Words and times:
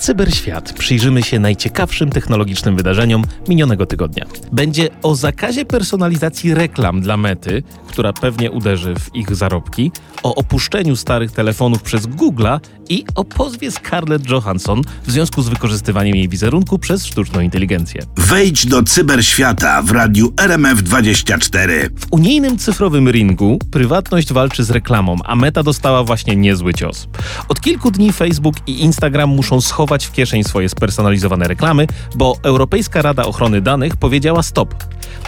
Cyberświat 0.00 0.72
przyjrzymy 0.72 1.22
się 1.22 1.38
najciekawszym 1.38 2.10
technologicznym 2.10 2.76
wydarzeniom 2.76 3.24
minionego 3.48 3.86
tygodnia. 3.86 4.26
Będzie 4.52 4.88
o 5.02 5.14
zakazie 5.14 5.64
personalizacji 5.64 6.54
reklam 6.54 7.00
dla 7.00 7.16
mety, 7.16 7.62
która 7.88 8.12
pewnie 8.12 8.50
uderzy 8.50 8.94
w 8.94 9.14
ich 9.14 9.36
zarobki, 9.36 9.92
o 10.22 10.34
opuszczeniu 10.34 10.96
starych 10.96 11.32
telefonów 11.32 11.82
przez 11.82 12.06
Google'a 12.06 12.60
i 12.90 13.04
o 13.14 13.24
pozwie 13.24 13.70
Scarlett 13.70 14.30
Johansson 14.30 14.82
w 15.06 15.10
związku 15.10 15.42
z 15.42 15.48
wykorzystywaniem 15.48 16.16
jej 16.16 16.28
wizerunku 16.28 16.78
przez 16.78 17.06
sztuczną 17.06 17.40
inteligencję. 17.40 18.02
Wejdź 18.16 18.66
do 18.66 18.82
cyberświata 18.82 19.82
w 19.82 19.90
radiu 19.90 20.28
RMF24. 20.28 21.90
W 21.96 22.06
unijnym 22.10 22.58
cyfrowym 22.58 23.10
ringu 23.10 23.58
prywatność 23.70 24.32
walczy 24.32 24.64
z 24.64 24.70
reklamą, 24.70 25.16
a 25.24 25.36
Meta 25.36 25.62
dostała 25.62 26.04
właśnie 26.04 26.36
niezły 26.36 26.74
cios. 26.74 27.08
Od 27.48 27.60
kilku 27.60 27.90
dni 27.90 28.12
Facebook 28.12 28.56
i 28.66 28.82
Instagram 28.82 29.30
muszą 29.30 29.60
schować 29.60 30.06
w 30.06 30.12
kieszeń 30.12 30.44
swoje 30.44 30.68
spersonalizowane 30.68 31.48
reklamy, 31.48 31.86
bo 32.14 32.36
Europejska 32.42 33.02
Rada 33.02 33.24
Ochrony 33.24 33.60
Danych 33.60 33.96
powiedziała 33.96 34.42
stop. 34.42 34.74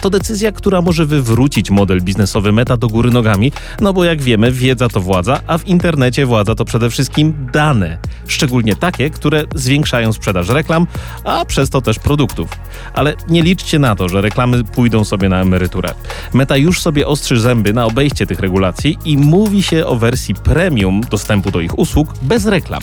To 0.01 0.09
decyzja, 0.09 0.51
która 0.51 0.81
może 0.81 1.05
wywrócić 1.05 1.69
model 1.69 2.01
biznesowy 2.01 2.51
Meta 2.51 2.77
do 2.77 2.87
góry 2.87 3.11
nogami, 3.11 3.51
no 3.81 3.93
bo 3.93 4.03
jak 4.03 4.21
wiemy, 4.21 4.51
wiedza 4.51 4.89
to 4.89 5.01
władza, 5.01 5.39
a 5.47 5.57
w 5.57 5.67
internecie 5.67 6.25
władza 6.25 6.55
to 6.55 6.65
przede 6.65 6.89
wszystkim 6.89 7.33
dane. 7.53 7.97
Szczególnie 8.27 8.75
takie, 8.75 9.09
które 9.09 9.43
zwiększają 9.55 10.13
sprzedaż 10.13 10.49
reklam, 10.49 10.87
a 11.23 11.45
przez 11.45 11.69
to 11.69 11.81
też 11.81 11.99
produktów. 11.99 12.49
Ale 12.93 13.13
nie 13.29 13.41
liczcie 13.41 13.79
na 13.79 13.95
to, 13.95 14.09
że 14.09 14.21
reklamy 14.21 14.63
pójdą 14.63 15.03
sobie 15.03 15.29
na 15.29 15.41
emeryturę. 15.41 15.89
Meta 16.33 16.57
już 16.57 16.81
sobie 16.81 17.07
ostrzy 17.07 17.39
zęby 17.39 17.73
na 17.73 17.85
obejście 17.85 18.27
tych 18.27 18.39
regulacji 18.39 18.97
i 19.05 19.17
mówi 19.17 19.63
się 19.63 19.85
o 19.85 19.95
wersji 19.95 20.35
premium 20.35 21.01
dostępu 21.01 21.51
do 21.51 21.61
ich 21.61 21.79
usług 21.79 22.13
bez 22.21 22.45
reklam. 22.45 22.81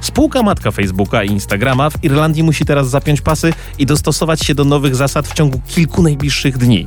Spółka 0.00 0.42
matka 0.42 0.70
Facebooka 0.70 1.24
i 1.24 1.30
Instagrama 1.30 1.90
w 1.90 2.04
Irlandii 2.04 2.42
musi 2.42 2.64
teraz 2.64 2.90
zapiąć 2.90 3.20
pasy 3.20 3.52
i 3.78 3.86
dostosować 3.86 4.40
się 4.40 4.54
do 4.54 4.64
nowych 4.64 4.96
zasad 4.96 5.28
w 5.28 5.34
ciągu 5.34 5.60
kilku 5.68 6.02
najbliższych 6.02 6.58
dni. 6.58 6.86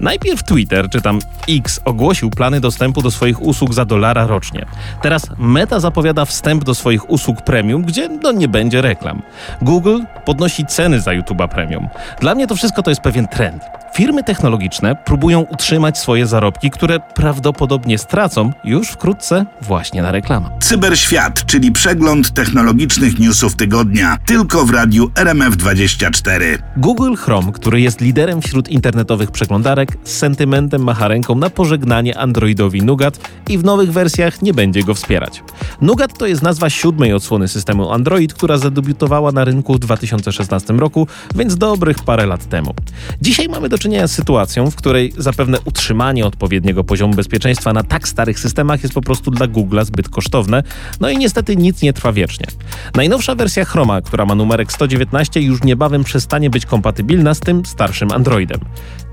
Najpierw 0.00 0.42
Twitter, 0.42 0.90
czy 0.90 1.00
tam 1.00 1.18
X, 1.48 1.80
ogłosił 1.84 2.30
plany 2.30 2.60
dostępu 2.60 3.02
do 3.02 3.10
swoich 3.10 3.42
usług 3.42 3.74
za 3.74 3.84
dolara 3.84 4.26
rocznie. 4.26 4.66
Teraz 5.02 5.26
Meta 5.38 5.80
zapowiada 5.80 6.24
wstęp 6.24 6.64
do 6.64 6.74
swoich 6.74 7.10
usług 7.10 7.42
premium, 7.42 7.82
gdzie 7.82 8.08
no 8.08 8.32
nie 8.32 8.48
będzie 8.48 8.82
reklam. 8.82 9.22
Google 9.62 10.00
podnosi 10.24 10.66
ceny 10.66 11.00
za 11.00 11.10
YouTube'a 11.10 11.48
premium. 11.48 11.88
Dla 12.20 12.34
mnie 12.34 12.46
to 12.46 12.56
wszystko 12.56 12.82
to 12.82 12.90
jest 12.90 13.00
pewien 13.00 13.28
trend. 13.28 13.62
Firmy 13.94 14.22
technologiczne 14.22 14.96
próbują 14.96 15.40
utrzymać 15.40 15.98
swoje 15.98 16.26
zarobki, 16.26 16.70
które 16.70 17.00
prawdopodobnie 17.00 17.98
stracą 17.98 18.52
już 18.64 18.88
wkrótce 18.88 19.46
właśnie 19.62 20.02
na 20.02 20.12
reklamę. 20.12 20.50
Cyberświat, 20.60 21.46
czyli 21.46 21.72
przegląd 21.72 22.34
technologicznych 22.34 23.18
newsów 23.18 23.56
tygodnia, 23.56 24.18
tylko 24.26 24.64
w 24.64 24.70
radiu 24.70 25.06
RMF24. 25.06 26.58
Google 26.76 27.14
Chrome, 27.14 27.52
który 27.52 27.80
jest 27.80 28.00
liderem 28.00 28.42
wśród 28.42 28.68
internetowych 28.68 29.30
przeglądarek, 29.30 29.96
z 30.04 30.16
sentymentem 30.16 30.84
macha 30.84 31.08
ręką 31.08 31.34
na 31.34 31.50
pożegnanie 31.50 32.18
Androidowi 32.18 32.82
Nougat 32.82 33.18
i 33.48 33.58
w 33.58 33.64
nowych 33.64 33.92
wersjach 33.92 34.42
nie 34.42 34.54
będzie 34.54 34.82
go 34.82 34.94
wspierać. 34.94 35.42
Nougat 35.80 36.18
to 36.18 36.26
jest 36.26 36.42
nazwa 36.42 36.70
siódmej 36.70 37.12
odsłony 37.12 37.48
systemu 37.48 37.90
Android, 37.90 38.34
która 38.34 38.58
zadebiutowała 38.58 39.32
na 39.32 39.44
rynku 39.44 39.74
w 39.74 39.78
2016 39.78 40.72
roku, 40.72 41.06
więc 41.34 41.56
dobrych 41.56 41.96
parę 42.04 42.26
lat 42.26 42.48
temu. 42.48 42.74
Dzisiaj 43.22 43.48
mamy 43.48 43.68
do 43.68 43.83
czynienia 43.84 44.06
z 44.06 44.12
sytuacją, 44.12 44.70
w 44.70 44.76
której 44.76 45.12
zapewne 45.18 45.58
utrzymanie 45.64 46.26
odpowiedniego 46.26 46.84
poziomu 46.84 47.14
bezpieczeństwa 47.14 47.72
na 47.72 47.82
tak 47.82 48.08
starych 48.08 48.38
systemach 48.38 48.82
jest 48.82 48.94
po 48.94 49.00
prostu 49.00 49.30
dla 49.30 49.48
Google'a 49.48 49.84
zbyt 49.84 50.08
kosztowne, 50.08 50.62
no 51.00 51.10
i 51.10 51.18
niestety 51.18 51.56
nic 51.56 51.82
nie 51.82 51.92
trwa 51.92 52.12
wiecznie. 52.12 52.46
Najnowsza 52.94 53.34
wersja 53.34 53.64
Chroma, 53.64 54.00
która 54.00 54.26
ma 54.26 54.34
numerek 54.34 54.72
119, 54.72 55.40
już 55.40 55.62
niebawem 55.62 56.04
przestanie 56.04 56.50
być 56.50 56.66
kompatybilna 56.66 57.34
z 57.34 57.40
tym 57.40 57.66
starszym 57.66 58.12
Androidem. 58.12 58.60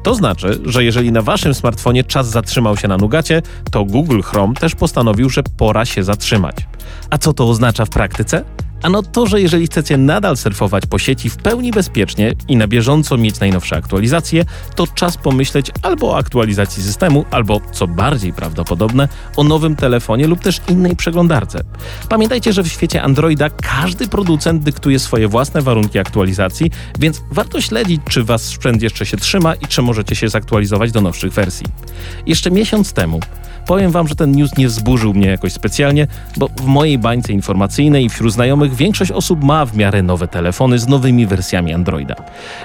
To 0.03 0.15
znaczy, 0.15 0.59
że 0.65 0.83
jeżeli 0.83 1.11
na 1.11 1.21
waszym 1.21 1.53
smartfonie 1.53 2.03
czas 2.03 2.29
zatrzymał 2.29 2.77
się 2.77 2.87
na 2.87 2.97
Nugacie, 2.97 3.41
to 3.71 3.85
Google 3.85 4.21
Chrome 4.21 4.53
też 4.53 4.75
postanowił, 4.75 5.29
że 5.29 5.43
pora 5.57 5.85
się 5.85 6.03
zatrzymać. 6.03 6.55
A 7.09 7.17
co 7.17 7.33
to 7.33 7.49
oznacza 7.49 7.85
w 7.85 7.89
praktyce? 7.89 8.43
Ano 8.81 9.03
to, 9.03 9.27
że 9.27 9.41
jeżeli 9.41 9.67
chcecie 9.67 9.97
nadal 9.97 10.37
surfować 10.37 10.85
po 10.85 10.99
sieci 10.99 11.29
w 11.29 11.37
pełni 11.37 11.71
bezpiecznie 11.71 12.33
i 12.47 12.55
na 12.55 12.67
bieżąco 12.67 13.17
mieć 13.17 13.39
najnowsze 13.39 13.75
aktualizacje, 13.77 14.45
to 14.75 14.87
czas 14.87 15.17
pomyśleć 15.17 15.71
albo 15.81 16.11
o 16.11 16.17
aktualizacji 16.17 16.83
systemu, 16.83 17.25
albo, 17.31 17.61
co 17.71 17.87
bardziej 17.87 18.33
prawdopodobne, 18.33 19.07
o 19.35 19.43
nowym 19.43 19.75
telefonie 19.75 20.27
lub 20.27 20.39
też 20.39 20.61
innej 20.69 20.95
przeglądarce. 20.95 21.63
Pamiętajcie, 22.09 22.53
że 22.53 22.63
w 22.63 22.67
świecie 22.67 23.01
Androida 23.01 23.49
każdy 23.49 24.07
producent 24.07 24.63
dyktuje 24.63 24.99
swoje 24.99 25.27
własne 25.27 25.61
warunki 25.61 25.99
aktualizacji, 25.99 26.71
więc 26.99 27.21
warto 27.31 27.61
śledzić, 27.61 28.01
czy 28.09 28.23
wasz 28.23 28.41
sprzęt 28.41 28.81
jeszcze 28.81 29.05
się 29.05 29.17
trzyma 29.17 29.55
i 29.55 29.67
czy 29.67 29.81
możecie 29.81 30.15
się 30.15 30.29
zaktualizować 30.29 30.91
do 30.91 31.01
nowszych 31.01 31.33
wersji. 31.33 31.67
Jeszcze 32.25 32.51
miesiąc 32.51 32.93
temu 32.93 33.19
powiem 33.65 33.91
wam, 33.91 34.07
że 34.07 34.15
ten 34.15 34.31
news 34.31 34.57
nie 34.57 34.67
wzburzył 34.67 35.13
mnie 35.13 35.27
jakoś 35.27 35.53
specjalnie, 35.53 36.07
bo 36.37 36.47
w 36.47 36.65
mojej 36.65 36.97
bańce 36.97 37.33
informacyjnej 37.33 38.05
i 38.05 38.09
wśród 38.09 38.33
znajomych 38.33 38.75
większość 38.75 39.11
osób 39.11 39.43
ma 39.43 39.65
w 39.65 39.77
miarę 39.77 40.03
nowe 40.03 40.27
telefony 40.27 40.79
z 40.79 40.87
nowymi 40.87 41.25
wersjami 41.25 41.73
Androida. 41.73 42.15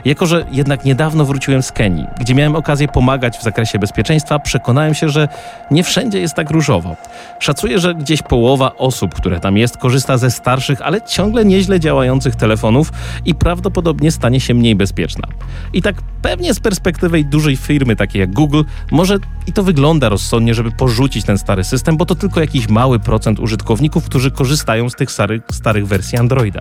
Jako, 0.04 0.26
że 0.26 0.46
jednak 0.52 0.84
niedawno 0.84 1.24
wróciłem 1.24 1.62
z 1.62 1.72
Kenii, 1.72 2.06
gdzie 2.20 2.34
miałem 2.34 2.56
okazję 2.56 2.88
pomagać 2.88 3.38
w 3.38 3.42
zakresie 3.42 3.78
bezpieczeństwa, 3.78 4.38
przekonałem 4.38 4.94
się, 4.94 5.08
że 5.08 5.28
nie 5.70 5.84
wszędzie 5.84 6.20
jest 6.20 6.34
tak 6.34 6.50
różowo. 6.50 6.96
Szacuję, 7.38 7.78
że 7.78 7.94
gdzieś 7.94 8.22
połowa 8.22 8.76
osób, 8.76 9.14
które 9.14 9.40
tam 9.40 9.56
jest, 9.56 9.76
korzysta 9.76 10.18
ze 10.18 10.30
starszych, 10.30 10.82
ale 10.82 11.02
ciągle 11.02 11.44
nieźle 11.44 11.80
działających 11.80 12.36
telefonów 12.36 12.92
i 13.24 13.34
prawdopodobnie 13.34 14.10
stanie 14.10 14.40
się 14.40 14.54
mniej 14.54 14.76
bezpieczna. 14.76 15.28
I 15.72 15.82
tak 15.82 15.96
pewnie 16.22 16.54
z 16.54 16.60
perspektywy 16.60 17.24
dużej 17.24 17.56
firmy 17.56 17.96
takiej 17.96 18.20
jak 18.20 18.32
Google, 18.32 18.62
może 18.90 19.18
i 19.46 19.52
to 19.52 19.62
wygląda 19.62 20.08
rozsądnie, 20.08 20.54
żeby 20.54 20.70
porzucić 20.86 21.24
ten 21.24 21.38
stary 21.38 21.64
system, 21.64 21.96
bo 21.96 22.06
to 22.06 22.14
tylko 22.14 22.40
jakiś 22.40 22.68
mały 22.68 22.98
procent 22.98 23.40
użytkowników, 23.40 24.04
którzy 24.04 24.30
korzystają 24.30 24.90
z 24.90 24.94
tych 24.94 25.10
starych, 25.10 25.42
starych 25.50 25.86
wersji 25.86 26.18
Androida. 26.18 26.60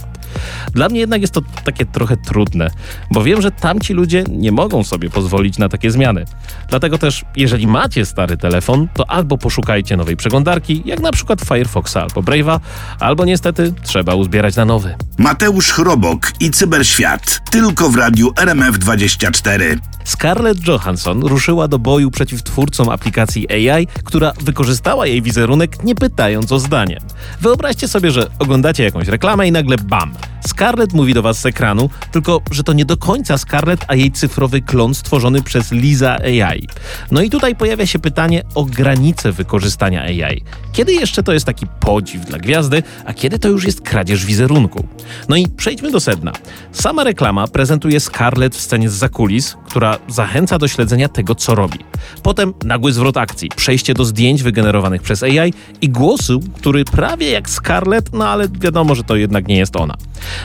Dla 0.74 0.90
mnie 0.90 1.00
jednak 1.00 1.22
jest 1.22 1.34
to 1.34 1.42
takie 1.64 1.86
trochę 1.86 2.18
trudne, 2.18 2.70
bo 3.12 3.24
wiem, 3.24 3.42
że 3.42 3.52
tamci 3.52 3.94
ludzie 3.94 4.24
nie 4.30 4.52
mogą 4.52 4.84
sobie 4.84 5.10
pozwolić 5.10 5.58
na 5.58 5.70
takie 5.70 5.92
zmiany. 5.92 6.26
Dlatego 6.70 6.98
też, 6.98 7.26
jeżeli 7.36 7.68
macie 7.68 8.06
stary 8.06 8.38
telefon, 8.38 8.88
to 8.94 9.10
albo 9.10 9.38
poszukajcie 9.38 9.98
nowej 9.98 10.18
przeglądarki, 10.18 10.82
jak 10.86 11.00
na 11.00 11.12
przykład 11.12 11.42
Firefoxa 11.42 11.98
albo 11.98 12.22
Brave'a, 12.22 12.60
albo 13.00 13.26
niestety 13.26 13.74
trzeba 13.84 14.16
uzbierać 14.16 14.56
na 14.56 14.66
nowy. 14.66 14.96
Mateusz 15.18 15.72
Chrobok 15.72 16.32
i 16.40 16.52
Cyberświat, 16.52 17.42
tylko 17.52 17.90
w 17.90 17.96
radiu 17.96 18.30
RMF24. 18.30 19.78
Scarlett 20.06 20.68
Johansson 20.68 21.22
ruszyła 21.22 21.68
do 21.68 21.80
boju 21.80 22.12
przeciw 22.12 22.44
twórcom 22.44 22.90
aplikacji 22.90 23.70
AI, 23.70 23.88
która 24.16 24.34
wykorzystała 24.42 25.08
jej 25.08 25.22
wizerunek 25.22 25.84
nie 25.84 25.96
pytając 25.96 26.52
o 26.52 26.60
zdanie. 26.60 27.00
Wyobraźcie 27.42 27.88
sobie, 27.88 28.12
że 28.12 28.28
oglądacie 28.40 28.84
jakąś 28.84 29.08
reklamę 29.08 29.48
i 29.48 29.52
nagle 29.52 29.78
bam! 29.78 30.14
Scarlett 30.48 30.94
mówi 30.94 31.14
do 31.14 31.22
was 31.22 31.40
z 31.40 31.46
ekranu, 31.46 31.90
tylko 32.12 32.42
że 32.52 32.64
to 32.64 32.74
nie 32.74 32.86
do 32.86 32.98
końca 32.98 33.38
Scarlett, 33.38 33.86
a 33.88 33.96
jej 33.96 34.12
cyfrowy 34.12 34.62
klon 34.62 34.94
stworzony 34.94 35.42
przez 35.42 35.72
Liza 35.72 36.18
AI. 36.18 36.68
No 37.12 37.22
i 37.22 37.30
tutaj 37.30 37.56
pojawia 37.56 37.86
się 37.86 38.00
pytanie 38.00 38.44
o 38.56 38.66
granice 38.66 39.32
wykorzystania 39.32 40.02
AI. 40.02 40.44
Kiedy 40.74 40.94
jeszcze 40.94 41.24
to 41.24 41.34
jest 41.34 41.46
taki 41.46 41.68
podziw 41.80 42.26
dla 42.26 42.38
gwiazdy, 42.38 42.84
a 43.06 43.14
kiedy 43.14 43.40
to 43.40 43.48
już 43.48 43.66
jest 43.66 43.82
kradzież 43.82 44.26
wizerunku? 44.26 44.88
No 45.30 45.36
i 45.36 45.48
przejdźmy 45.48 45.92
do 45.92 46.00
sedna. 46.00 46.32
Sama 46.72 47.04
reklama 47.04 47.48
prezentuje 47.48 48.00
Scarlett 48.00 48.56
w 48.56 48.62
scenie 48.62 48.90
z 48.90 48.94
zakulis, 48.94 49.58
która 49.66 49.98
zachęca 50.08 50.58
do 50.58 50.68
śledzenia 50.68 51.10
tego, 51.10 51.36
co 51.36 51.56
robi. 51.56 51.80
Potem 52.24 52.54
nagły 52.64 52.94
zwrot 52.94 53.18
akcji, 53.18 53.50
przejście 53.56 53.94
do 53.94 54.05
zdjęć 54.06 54.44
wygenerowanych 54.44 55.02
przez 55.02 55.24
AI 55.24 55.54
i 55.82 55.90
głosu, 55.90 56.40
który 56.58 56.86
prawie 56.86 57.30
jak 57.30 57.50
Scarlett, 57.50 58.14
no 58.14 58.28
ale 58.28 58.48
wiadomo, 58.50 58.96
że 58.96 59.04
to 59.04 59.16
jednak 59.16 59.48
nie 59.48 59.58
jest 59.58 59.76
ona. 59.76 59.96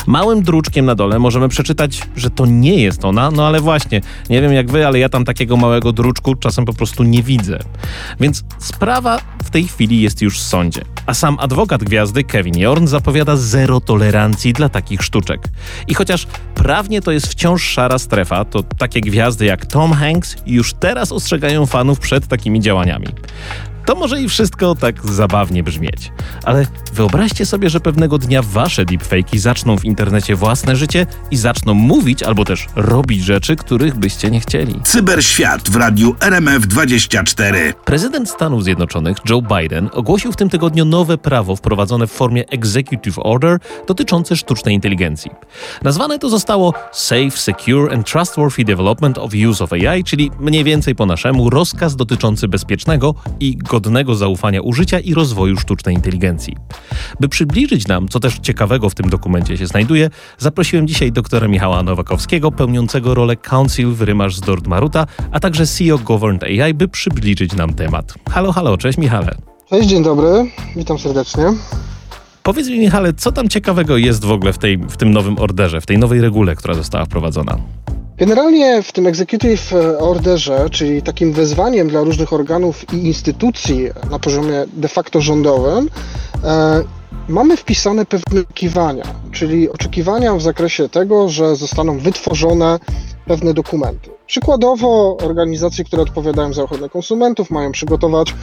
Małym 0.06 0.42
druczkiem 0.42 0.86
na 0.86 0.94
dole 0.94 1.18
możemy 1.18 1.48
przeczytać, 1.48 2.02
że 2.16 2.30
to 2.30 2.46
nie 2.46 2.82
jest 2.82 3.04
ona, 3.04 3.30
no 3.30 3.46
ale 3.46 3.60
właśnie, 3.60 4.00
nie 4.30 4.40
wiem 4.40 4.52
jak 4.52 4.70
wy, 4.70 4.86
ale 4.86 4.98
ja 4.98 5.08
tam 5.08 5.24
takiego 5.24 5.56
małego 5.56 5.92
druczku 5.92 6.34
czasem 6.34 6.64
po 6.64 6.72
prostu 6.72 7.02
nie 7.02 7.22
widzę. 7.22 7.58
Więc 8.20 8.44
sprawa 8.58 9.20
w 9.44 9.50
tej 9.50 9.64
chwili 9.64 10.00
jest 10.02 10.22
już 10.22 10.38
w 10.38 10.42
sądzie. 10.42 10.82
A 11.06 11.14
sam 11.14 11.36
adwokat 11.40 11.84
gwiazdy 11.84 12.24
Kevin 12.24 12.58
Jorn 12.58 12.86
zapowiada 12.86 13.36
zero 13.36 13.80
tolerancji 13.80 14.52
dla 14.52 14.68
takich 14.68 15.02
sztuczek. 15.02 15.40
I 15.88 15.94
chociaż 15.94 16.26
prawnie 16.54 17.02
to 17.02 17.12
jest 17.12 17.26
wciąż 17.26 17.62
szara 17.62 17.98
strefa, 17.98 18.44
to 18.44 18.62
takie 18.62 19.00
gwiazdy 19.00 19.44
jak 19.44 19.66
Tom 19.66 19.92
Hanks 19.92 20.36
już 20.46 20.74
teraz 20.74 21.12
ostrzegają 21.12 21.66
fanów 21.66 21.98
przed 21.98 22.26
takimi 22.26 22.60
działaniami. 22.60 23.06
To 23.86 23.94
może 23.94 24.20
i 24.20 24.28
wszystko 24.28 24.74
tak 24.74 25.06
zabawnie 25.06 25.62
brzmieć. 25.62 26.12
Ale 26.44 26.66
wyobraźcie 26.92 27.46
sobie, 27.46 27.70
że 27.70 27.80
pewnego 27.80 28.18
dnia 28.18 28.42
wasze 28.42 28.84
deepfake'i 28.84 29.38
zaczną 29.38 29.78
w 29.78 29.84
internecie 29.84 30.36
własne 30.36 30.76
życie 30.76 31.06
i 31.30 31.36
zaczną 31.36 31.74
mówić 31.74 32.22
albo 32.22 32.44
też 32.44 32.66
robić 32.76 33.24
rzeczy, 33.24 33.56
których 33.56 33.94
byście 33.94 34.30
nie 34.30 34.40
chcieli. 34.40 34.80
Cyberświat 34.84 35.70
w 35.70 35.76
radiu 35.76 36.12
RMF24. 36.12 37.72
Prezydent 37.84 38.30
Stanów 38.30 38.64
Zjednoczonych 38.64 39.16
Joe 39.30 39.42
Biden 39.42 39.90
ogłosił 39.92 40.32
w 40.32 40.36
tym 40.36 40.50
tygodniu 40.50 40.84
nowe 40.84 41.18
prawo 41.18 41.56
wprowadzone 41.56 42.06
w 42.06 42.12
formie 42.12 42.48
Executive 42.48 43.18
Order 43.18 43.58
dotyczące 43.88 44.36
sztucznej 44.36 44.74
inteligencji. 44.74 45.30
Nazwane 45.82 46.18
to 46.18 46.28
zostało 46.28 46.74
Safe, 46.92 47.30
Secure 47.30 47.94
and 47.94 48.10
Trustworthy 48.10 48.64
Development 48.64 49.18
of 49.18 49.32
Use 49.48 49.64
of 49.64 49.72
AI, 49.72 50.04
czyli 50.04 50.30
mniej 50.40 50.64
więcej 50.64 50.94
po 50.94 51.06
naszemu 51.06 51.50
rozkaz 51.50 51.96
dotyczący 51.96 52.48
bezpiecznego 52.48 53.14
i 53.40 53.56
godnego 53.70 54.14
zaufania 54.14 54.60
użycia 54.60 55.00
i 55.00 55.14
rozwoju 55.14 55.56
sztucznej 55.56 55.94
inteligencji. 55.94 56.56
By 57.20 57.28
przybliżyć 57.28 57.88
nam, 57.88 58.08
co 58.08 58.20
też 58.20 58.38
ciekawego 58.38 58.90
w 58.90 58.94
tym 58.94 59.10
dokumencie 59.10 59.56
się 59.56 59.66
znajduje, 59.66 60.10
zaprosiłem 60.38 60.88
dzisiaj 60.88 61.12
doktora 61.12 61.48
Michała 61.48 61.82
Nowakowskiego, 61.82 62.52
pełniącego 62.52 63.14
rolę 63.14 63.36
Council 63.36 63.88
w 63.88 64.02
Rymarz 64.02 64.36
z 64.36 64.40
Dord 64.40 64.66
Maruta, 64.66 65.06
a 65.32 65.40
także 65.40 65.66
CEO 65.66 65.98
Governed 65.98 66.42
AI, 66.42 66.74
by 66.74 66.88
przybliżyć 66.88 67.56
nam 67.56 67.74
temat. 67.74 68.14
Halo, 68.30 68.52
halo, 68.52 68.78
cześć 68.78 68.98
Michale. 68.98 69.34
Cześć, 69.68 69.88
dzień 69.88 70.02
dobry, 70.02 70.50
witam 70.76 70.98
serdecznie. 70.98 71.44
Powiedz 72.42 72.68
mi, 72.68 72.78
Michale, 72.78 73.12
co 73.12 73.32
tam 73.32 73.48
ciekawego 73.48 73.96
jest 73.96 74.24
w 74.24 74.30
ogóle 74.30 74.52
w, 74.52 74.58
tej, 74.58 74.78
w 74.78 74.96
tym 74.96 75.10
nowym 75.10 75.38
orderze, 75.38 75.80
w 75.80 75.86
tej 75.86 75.98
nowej 75.98 76.20
regule, 76.20 76.56
która 76.56 76.74
została 76.74 77.04
wprowadzona? 77.04 77.58
Generalnie 78.20 78.82
w 78.82 78.92
tym 78.92 79.06
Executive 79.06 79.74
Orderze, 79.98 80.70
czyli 80.70 81.02
takim 81.02 81.32
wezwaniem 81.32 81.88
dla 81.88 82.02
różnych 82.02 82.32
organów 82.32 82.94
i 82.94 82.96
instytucji 83.06 83.88
na 84.10 84.18
poziomie 84.18 84.64
de 84.72 84.88
facto 84.88 85.20
rządowym, 85.20 85.90
e, 86.44 86.82
mamy 87.28 87.56
wpisane 87.56 88.06
pewne 88.06 88.40
oczekiwania, 88.40 89.04
czyli 89.32 89.70
oczekiwania 89.70 90.34
w 90.34 90.42
zakresie 90.42 90.88
tego, 90.88 91.28
że 91.28 91.56
zostaną 91.56 91.98
wytworzone 91.98 92.78
pewne 93.26 93.54
dokumenty. 93.54 94.10
Przykładowo 94.26 95.16
organizacje, 95.16 95.84
które 95.84 96.02
odpowiadają 96.02 96.52
za 96.52 96.62
ochronę 96.62 96.88
konsumentów, 96.88 97.50
mają 97.50 97.72
przygotować 97.72 98.34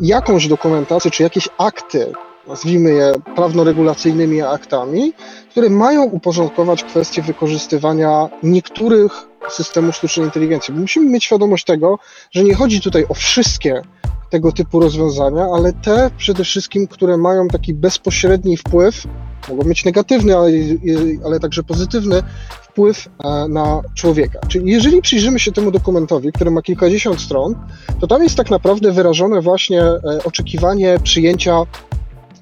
jakąś 0.00 0.48
dokumentację 0.48 1.10
czy 1.10 1.22
jakieś 1.22 1.48
akty 1.58 2.12
nazwijmy 2.48 2.90
je 2.90 3.12
prawno-regulacyjnymi 3.34 4.42
aktami, 4.42 5.12
które 5.50 5.70
mają 5.70 6.04
uporządkować 6.04 6.84
kwestie 6.84 7.22
wykorzystywania 7.22 8.28
niektórych 8.42 9.12
systemów 9.50 9.96
sztucznej 9.96 10.26
inteligencji. 10.26 10.74
Bo 10.74 10.80
musimy 10.80 11.10
mieć 11.10 11.24
świadomość 11.24 11.64
tego, 11.64 11.98
że 12.30 12.44
nie 12.44 12.54
chodzi 12.54 12.80
tutaj 12.80 13.04
o 13.08 13.14
wszystkie 13.14 13.82
tego 14.30 14.52
typu 14.52 14.80
rozwiązania, 14.80 15.48
ale 15.54 15.72
te 15.72 16.10
przede 16.18 16.44
wszystkim, 16.44 16.86
które 16.86 17.16
mają 17.16 17.48
taki 17.48 17.74
bezpośredni 17.74 18.56
wpływ, 18.56 19.06
mogą 19.48 19.68
mieć 19.68 19.84
negatywny, 19.84 20.36
ale, 20.36 20.50
ale 21.24 21.40
także 21.40 21.62
pozytywny 21.62 22.22
wpływ 22.62 23.08
e, 23.24 23.48
na 23.48 23.82
człowieka. 23.94 24.38
Czyli 24.48 24.70
jeżeli 24.70 25.02
przyjrzymy 25.02 25.38
się 25.38 25.52
temu 25.52 25.70
dokumentowi, 25.70 26.32
który 26.32 26.50
ma 26.50 26.62
kilkadziesiąt 26.62 27.20
stron, 27.20 27.54
to 28.00 28.06
tam 28.06 28.22
jest 28.22 28.36
tak 28.36 28.50
naprawdę 28.50 28.92
wyrażone 28.92 29.40
właśnie 29.40 29.82
e, 29.82 30.00
oczekiwanie 30.24 30.98
przyjęcia 31.02 31.62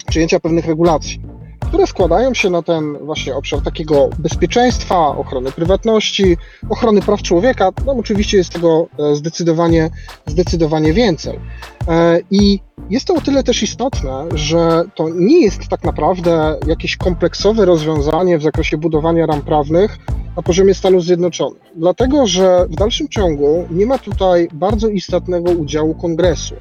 przyjęcia 0.09 0.41
pewnych 0.41 0.67
regulacji, 0.67 1.21
które 1.61 1.87
składają 1.87 2.35
się 2.35 2.51
na 2.51 2.62
ten 2.62 2.99
właśnie 2.99 3.35
obszar 3.35 3.61
takiego 3.62 4.11
bezpieczeństwa, 4.19 5.09
ochrony 5.09 5.53
prywatności, 5.53 6.37
ochrony 6.71 7.03
praw 7.03 7.23
człowieka. 7.23 7.71
No 7.87 7.93
oczywiście 7.93 8.37
jest 8.37 8.51
tego 8.51 8.87
e, 8.99 9.17
zdecydowanie, 9.17 9.91
zdecydowanie 10.27 10.93
więcej. 10.93 11.41
E, 11.89 12.19
I 12.31 12.61
jest 12.91 13.07
to 13.07 13.15
o 13.15 13.21
tyle 13.21 13.43
też 13.43 13.63
istotne, 13.63 14.27
że 14.35 14.83
to 14.95 15.09
nie 15.09 15.41
jest 15.41 15.69
tak 15.69 15.85
naprawdę 15.85 16.57
jakieś 16.67 16.97
kompleksowe 16.97 17.65
rozwiązanie 17.65 18.39
w 18.39 18.43
zakresie 18.43 18.79
budowania 18.79 19.27
ram 19.27 19.43
prawnych 19.43 19.99
na 20.37 20.43
poziomie 20.43 20.75
Stanów 20.75 21.05
Zjednoczonych. 21.05 21.63
Dlatego, 21.77 22.27
że 22.27 22.67
w 22.71 22.75
dalszym 22.75 23.09
ciągu 23.09 23.67
nie 23.71 23.87
ma 23.87 23.99
tutaj 23.99 24.49
bardzo 24.53 24.89
istotnego 24.89 25.51
udziału 25.51 25.95
kongresu 25.95 26.55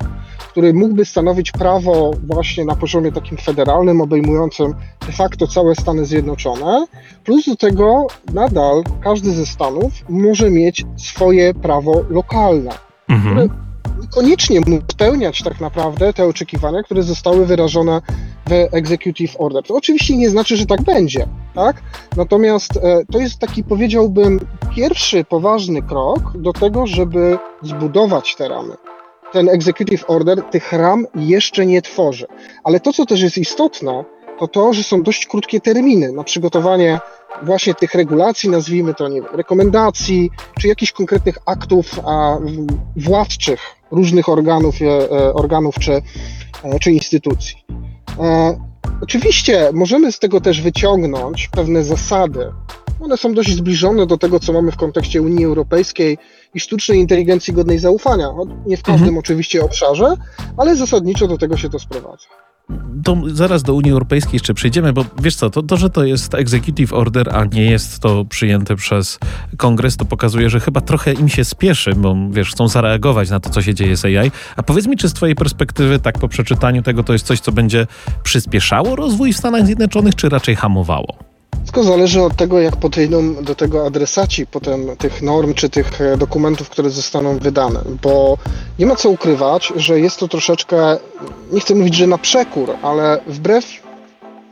który 0.54 0.74
mógłby 0.74 1.06
stanowić 1.06 1.52
prawo 1.52 2.12
właśnie 2.24 2.66
na 2.66 2.76
poziomie 2.76 3.12
takim 3.12 3.38
federalnym, 3.38 4.02
obejmującym 4.02 4.74
de 5.08 5.12
facto 5.12 5.48
całe 5.48 5.76
Stany 5.76 6.06
Zjednoczone. 6.06 6.86
Plus 7.24 7.46
do 7.46 7.56
tego 7.56 8.08
nadal 8.34 8.84
każdy 9.04 9.32
ze 9.32 9.46
Stanów 9.46 9.94
może 10.10 10.50
mieć 10.50 10.86
swoje 10.98 11.54
prawo 11.54 12.06
lokalne, 12.10 12.72
mhm. 13.10 13.36
które 13.36 13.64
niekoniecznie 14.02 14.62
mógł 14.68 14.86
spełniać 14.92 15.44
tak 15.44 15.62
naprawdę 15.62 16.14
te 16.14 16.26
oczekiwania, 16.26 16.84
które 16.84 17.04
zostały 17.04 17.46
wyrażone 17.46 18.02
w 18.50 18.52
Executive 18.52 19.36
Order. 19.40 19.64
To 19.64 19.76
oczywiście 19.76 20.18
nie 20.18 20.30
znaczy, 20.30 20.58
że 20.58 20.66
tak 20.66 20.82
będzie, 20.82 21.28
tak? 21.56 21.82
Natomiast 22.18 22.78
e, 22.78 23.06
to 23.12 23.20
jest 23.20 23.40
taki, 23.40 23.64
powiedziałbym, 23.64 24.40
pierwszy 24.76 25.24
poważny 25.24 25.82
krok 25.82 26.38
do 26.38 26.54
tego, 26.54 26.88
żeby 26.88 27.38
zbudować 27.62 28.36
te 28.36 28.48
ramy 28.48 28.74
ten 29.34 29.50
executive 29.50 30.04
order 30.08 30.44
tych 30.44 30.72
ram 30.72 31.08
jeszcze 31.16 31.66
nie 31.66 31.82
tworzy. 31.82 32.26
Ale 32.64 32.80
to, 32.80 32.94
co 32.94 33.06
też 33.06 33.22
jest 33.22 33.38
istotne, 33.38 34.04
to 34.40 34.48
to, 34.48 34.74
że 34.74 34.84
są 34.84 35.04
dość 35.04 35.26
krótkie 35.26 35.62
terminy 35.62 36.12
na 36.12 36.24
przygotowanie 36.24 37.00
właśnie 37.44 37.74
tych 37.74 37.94
regulacji, 37.94 38.50
nazwijmy 38.50 38.94
to, 38.94 39.08
nie 39.08 39.22
wiem, 39.22 39.36
rekomendacji, 39.36 40.30
czy 40.60 40.68
jakichś 40.68 40.92
konkretnych 40.92 41.38
aktów 41.46 42.00
a, 42.06 42.38
władczych 42.96 43.60
różnych 43.94 44.30
organów, 44.30 44.82
e, 44.82 44.86
e 44.86 45.34
organów 45.34 45.76
czy, 45.80 45.92
e, 46.64 46.80
czy 46.80 46.92
instytucji. 46.92 47.66
Oczywiście 49.02 49.70
możemy 49.74 50.12
z 50.12 50.20
tego 50.20 50.42
też 50.42 50.62
wyciągnąć 50.62 51.48
pewne 51.48 51.84
zasady, 51.84 52.52
one 53.04 53.18
są 53.18 53.34
dość 53.34 53.56
zbliżone 53.56 54.06
do 54.06 54.18
tego, 54.18 54.40
co 54.40 54.54
mamy 54.54 54.72
w 54.72 54.78
kontekście 54.78 55.22
Unii 55.22 55.46
Europejskiej 55.46 56.18
i 56.54 56.60
sztucznej 56.60 57.00
inteligencji 57.00 57.54
godnej 57.54 57.80
zaufania. 57.80 58.30
Nie 58.66 58.78
w 58.78 58.84
każdym 58.84 59.08
mhm. 59.08 59.18
oczywiście 59.18 59.64
obszarze, 59.64 60.14
ale 60.58 60.76
zasadniczo 60.76 61.28
do 61.28 61.38
tego 61.38 61.58
się 61.58 61.70
to 61.70 61.80
sprowadza. 61.80 62.26
To 63.04 63.18
zaraz 63.28 63.64
do 63.64 63.74
Unii 63.74 63.92
Europejskiej 63.92 64.34
jeszcze 64.34 64.54
przejdziemy, 64.54 64.94
bo 64.94 65.06
wiesz 65.22 65.36
co, 65.36 65.50
to, 65.50 65.64
to, 65.64 65.78
że 65.78 65.90
to 65.90 66.04
jest 66.04 66.34
executive 66.34 66.94
order, 66.94 67.36
a 67.36 67.46
nie 67.46 67.72
jest 67.72 68.00
to 68.00 68.26
przyjęte 68.26 68.76
przez 68.76 69.20
kongres, 69.58 69.98
to 69.98 70.06
pokazuje, 70.06 70.50
że 70.50 70.60
chyba 70.60 70.82
trochę 70.82 71.14
im 71.14 71.30
się 71.30 71.46
spieszy, 71.46 71.92
bo 71.96 72.16
wiesz, 72.32 72.52
chcą 72.52 72.68
zareagować 72.68 73.30
na 73.30 73.40
to, 73.40 73.50
co 73.50 73.62
się 73.62 73.74
dzieje 73.74 73.98
z 73.98 74.06
AI. 74.06 74.32
A 74.56 74.64
powiedz 74.64 74.88
mi, 74.88 74.98
czy 74.98 75.10
z 75.10 75.14
twojej 75.14 75.36
perspektywy, 75.36 76.00
tak 76.00 76.20
po 76.20 76.28
przeczytaniu 76.28 76.82
tego, 76.82 77.04
to 77.04 77.14
jest 77.14 77.26
coś, 77.26 77.40
co 77.40 77.52
będzie 77.52 77.88
przyspieszało 78.24 78.96
rozwój 78.96 79.34
w 79.34 79.38
Stanach 79.38 79.66
Zjednoczonych, 79.66 80.16
czy 80.16 80.30
raczej 80.30 80.56
hamowało? 80.56 81.33
Wszystko 81.64 81.84
zależy 81.84 82.22
od 82.22 82.36
tego, 82.36 82.60
jak 82.60 82.76
podejdą 82.76 83.36
do 83.36 83.56
tego 83.56 83.86
adresaci 83.86 84.48
potem 84.48 84.98
tych 84.98 85.22
norm 85.22 85.54
czy 85.54 85.70
tych 85.70 86.02
e, 86.02 86.18
dokumentów, 86.18 86.70
które 86.70 86.90
zostaną 86.90 87.38
wydane, 87.38 87.80
bo 88.02 88.38
nie 88.80 88.86
ma 88.86 88.96
co 88.96 89.10
ukrywać, 89.10 89.74
że 89.76 90.00
jest 90.00 90.20
to 90.20 90.28
troszeczkę, 90.28 90.98
nie 91.52 91.60
chcę 91.60 91.76
mówić, 91.76 91.96
że 91.96 92.08
na 92.08 92.18
przekór, 92.18 92.70
ale 92.82 93.22
wbrew 93.28 93.66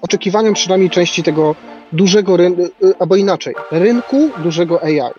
oczekiwaniom 0.01 0.53
przynajmniej 0.53 0.89
części 0.89 1.23
tego 1.23 1.55
dużego 1.91 2.37
rynku, 2.37 2.61
e, 2.61 2.67
albo 2.99 3.15
inaczej, 3.15 3.55
rynku 3.71 4.29
dużego 4.43 4.83
AI 4.83 5.11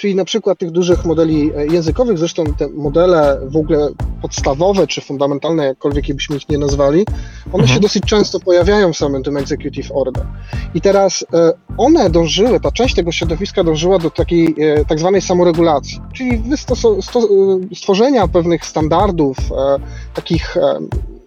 czyli 0.00 0.14
na 0.14 0.24
przykład 0.24 0.58
tych 0.58 0.70
dużych 0.70 1.04
modeli 1.04 1.52
e, 1.56 1.66
językowych, 1.66 2.18
zresztą 2.18 2.44
te 2.44 2.68
modele 2.68 3.40
w 3.44 3.56
ogóle 3.56 3.88
podstawowe 4.22 4.86
czy 4.86 5.00
fundamentalne, 5.00 5.64
jakkolwiek 5.64 6.08
je 6.08 6.14
byśmy 6.14 6.36
ich 6.36 6.48
nie 6.48 6.58
nazwali, 6.58 7.06
one 7.52 7.62
mhm. 7.62 7.68
się 7.68 7.80
dosyć 7.80 8.02
często 8.06 8.40
pojawiają 8.40 8.92
w 8.92 8.96
samym 8.96 9.22
tym 9.22 9.36
Executive 9.36 9.92
Order. 9.94 10.26
I 10.74 10.80
teraz 10.80 11.24
e, 11.34 11.52
one 11.78 12.10
dążyły, 12.10 12.60
ta 12.60 12.72
część 12.72 12.94
tego 12.94 13.12
środowiska 13.12 13.64
dążyła 13.64 13.98
do 13.98 14.10
takiej 14.10 14.54
e, 14.58 14.84
tak 14.84 14.98
zwanej 14.98 15.22
samoregulacji, 15.22 16.00
czyli 16.12 16.42
stworzenia 17.74 18.28
pewnych 18.28 18.66
standardów, 18.66 19.36
takich 20.14 20.56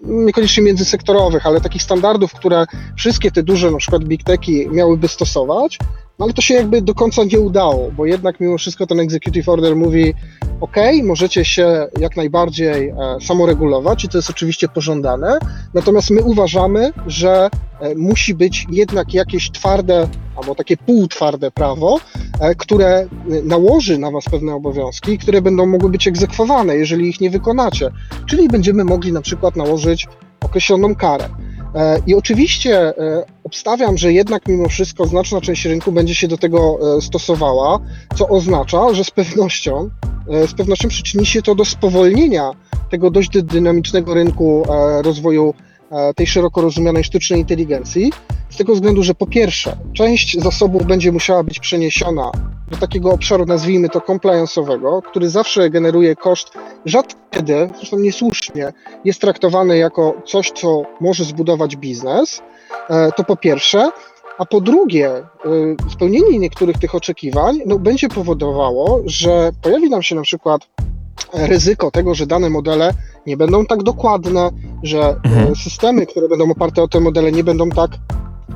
niekoniecznie 0.04 0.64
międzysektorowych, 0.64 1.48
ale 1.48 1.62
takich 1.62 1.84
standardów, 1.84 2.34
które 2.34 2.66
wszystkie 2.98 3.32
te 3.32 3.44
duże 3.44 3.72
na 3.72 3.78
przykład 3.78 4.04
big 4.04 4.24
techy 4.24 4.68
miałyby 4.72 5.08
stosować, 5.08 5.80
no 6.20 6.26
ale 6.26 6.34
to 6.34 6.42
się 6.42 6.54
jakby 6.54 6.82
do 6.82 6.96
końca 6.96 7.24
nie 7.24 7.40
udało, 7.40 7.92
bo 7.92 8.06
jednak 8.06 8.40
mimo 8.40 8.58
wszystko 8.58 8.88
ten 8.88 9.00
executive 9.00 9.50
order 9.50 9.76
mówi 9.76 10.14
ok, 10.62 10.76
możecie 11.04 11.46
się 11.46 11.88
jak 12.00 12.18
najbardziej 12.18 12.90
e, 12.90 12.96
samoregulować 13.22 14.04
i 14.04 14.10
to 14.10 14.18
jest 14.18 14.30
oczywiście 14.30 14.68
pożądane, 14.68 15.40
natomiast 15.74 16.10
my 16.10 16.24
uważamy, 16.24 16.94
że 17.08 17.50
e, 17.80 17.96
musi 17.96 18.34
być 18.34 18.66
jednak 18.70 19.14
jakieś 19.14 19.52
twarde 19.52 20.08
albo 20.36 20.56
takie 20.56 20.78
półtwarde 20.78 21.52
prawo, 21.52 22.00
e, 22.40 22.56
które 22.56 22.88
e, 22.88 23.08
nałoży 23.44 23.98
na 23.98 24.12
was 24.12 24.26
pewne 24.26 24.56
obowiązki, 24.56 25.18
które 25.18 25.42
będą 25.42 25.66
mogły 25.66 25.90
być 25.90 26.08
egzekwowane, 26.08 26.76
jeżeli 26.76 27.10
ich 27.10 27.22
nie 27.22 27.30
wykonacie. 27.30 27.92
Czyli 28.26 28.48
będziemy 28.48 28.84
mogli 28.84 29.12
na 29.12 29.22
przykład 29.22 29.56
nałożyć 29.56 30.08
określoną 30.42 30.96
karę. 30.96 31.30
E, 31.76 32.00
I 32.08 32.16
oczywiście 32.16 32.78
e, 32.80 33.26
obstawiam, 33.44 33.98
że 33.98 34.14
jednak 34.14 34.48
mimo 34.48 34.70
wszystko 34.70 35.06
znaczna 35.06 35.42
część 35.42 35.66
rynku 35.66 35.92
będzie 35.92 36.16
się 36.16 36.28
do 36.28 36.38
tego 36.38 36.80
e, 36.98 37.02
stosowała, 37.02 37.80
co 38.16 38.28
oznacza, 38.28 38.94
że 38.94 39.04
z 39.04 39.12
pewnością 39.12 39.90
z 40.48 40.54
pewnością 40.54 40.90
przyczyni 40.90 41.26
się 41.26 41.42
to 41.42 41.56
do 41.56 41.66
spowolnienia 41.66 42.52
tego 42.92 43.12
dość 43.12 43.30
dynamicznego 43.30 44.14
rynku 44.14 44.64
rozwoju 45.02 45.54
tej 46.16 46.28
szeroko 46.28 46.62
rozumianej 46.62 47.04
sztucznej 47.04 47.40
inteligencji, 47.40 48.12
z 48.50 48.58
tego 48.58 48.74
względu, 48.74 49.04
że 49.04 49.16
po 49.16 49.28
pierwsze, 49.28 49.78
część 49.94 50.40
zasobów 50.40 50.86
będzie 50.86 51.12
musiała 51.12 51.44
być 51.44 51.60
przeniesiona 51.60 52.32
do 52.74 52.80
takiego 52.80 53.12
obszaru, 53.12 53.46
nazwijmy 53.46 53.90
to 53.90 54.00
compliance'owego, 54.00 55.02
który 55.02 55.30
zawsze 55.30 55.70
generuje 55.70 56.16
koszt, 56.16 56.52
rzadko 56.86 57.20
kiedy, 57.32 57.70
zresztą 57.78 58.00
niesłusznie, 58.00 58.74
jest 59.06 59.22
traktowany 59.22 59.78
jako 59.78 60.14
coś, 60.26 60.52
co 60.52 60.82
może 61.02 61.24
zbudować 61.24 61.76
biznes. 61.76 62.42
E, 62.90 63.12
to 63.12 63.24
po 63.24 63.36
pierwsze. 63.36 63.90
A 64.38 64.46
po 64.46 64.62
drugie, 64.62 65.10
e, 65.10 65.24
spełnienie 65.92 66.40
niektórych 66.40 66.78
tych 66.78 66.96
oczekiwań 66.96 67.60
no, 67.66 67.80
będzie 67.80 68.10
powodowało, 68.10 69.02
że 69.06 69.52
pojawi 69.62 69.90
nam 69.90 70.02
się 70.02 70.16
na 70.16 70.22
przykład 70.22 70.62
ryzyko 71.34 71.92
tego, 71.92 72.16
że 72.16 72.28
dane 72.28 72.50
modele 72.50 72.94
nie 73.28 73.38
będą 73.38 73.66
tak 73.66 73.84
dokładne, 73.84 74.50
że 74.84 75.00
e, 75.00 75.16
mhm. 75.24 75.56
systemy, 75.56 76.06
które 76.06 76.30
będą 76.30 76.52
oparte 76.52 76.84
o 76.84 76.88
te 76.88 77.00
modele, 77.00 77.32
nie 77.32 77.44
będą 77.44 77.70
tak 77.70 77.92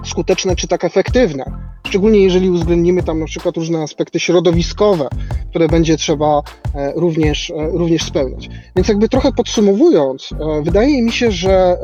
skuteczne 0.08 0.56
czy 0.56 0.68
tak 0.68 0.84
efektywne. 0.84 1.68
Szczególnie 1.88 2.20
jeżeli 2.20 2.50
uwzględnimy 2.50 3.04
tam 3.04 3.20
na 3.20 3.26
przykład 3.26 3.58
różne 3.58 3.80
aspekty 3.80 4.20
środowiskowe, 4.20 5.08
które 5.50 5.68
będzie 5.68 5.98
trzeba 5.98 6.42
e, 6.76 6.94
również, 6.96 7.50
e, 7.50 7.54
również 7.72 8.04
spełniać. 8.04 8.50
Więc 8.76 8.88
jakby 8.88 9.10
trochę 9.10 9.32
podsumowując, 9.32 10.30
e, 10.32 10.62
wydaje 10.62 11.02
mi 11.02 11.12
się, 11.12 11.32
że 11.32 11.78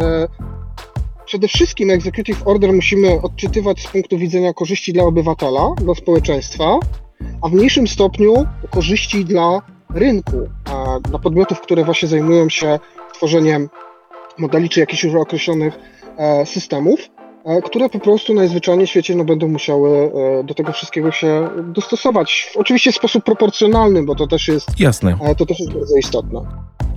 przede 1.25 1.47
wszystkim 1.47 1.89
Executive 1.89 2.47
Order 2.47 2.73
musimy 2.73 3.21
odczytywać 3.21 3.81
z 3.81 3.87
punktu 3.87 4.17
widzenia 4.17 4.53
korzyści 4.53 4.93
dla 4.93 5.03
obywatela, 5.03 5.69
dla 5.77 5.95
społeczeństwa, 5.95 6.79
a 7.41 7.49
w 7.49 7.53
mniejszym 7.53 7.87
stopniu 7.87 8.33
korzyści 8.69 9.25
dla 9.25 9.61
rynku, 9.95 10.37
dla 11.09 11.19
podmiotów, 11.19 11.61
które 11.61 11.83
właśnie 11.83 12.07
zajmują 12.07 12.49
się 12.49 12.79
tworzeniem 13.13 13.69
modeli 14.37 14.69
czy 14.69 14.79
jakichś 14.79 15.03
już 15.03 15.15
określonych 15.15 15.79
systemów. 16.45 16.99
Które 17.63 17.89
po 17.89 17.99
prostu 17.99 18.33
najzwyczajniej 18.33 18.87
w 18.87 18.89
świecie 18.89 19.15
no, 19.15 19.25
będą 19.25 19.47
musiały 19.47 20.11
e, 20.39 20.43
do 20.43 20.53
tego 20.53 20.71
wszystkiego 20.71 21.11
się 21.11 21.49
dostosować. 21.63 22.51
Oczywiście 22.55 22.91
w 22.91 22.95
sposób 22.95 23.23
proporcjonalny, 23.23 24.03
bo 24.03 24.15
to 24.15 24.27
też 24.27 24.47
jest, 24.47 24.79
Jasne. 24.79 25.17
E, 25.21 25.35
to 25.35 25.45
też 25.45 25.59
jest 25.59 25.73
bardzo 25.73 25.97
istotne. 25.97 26.41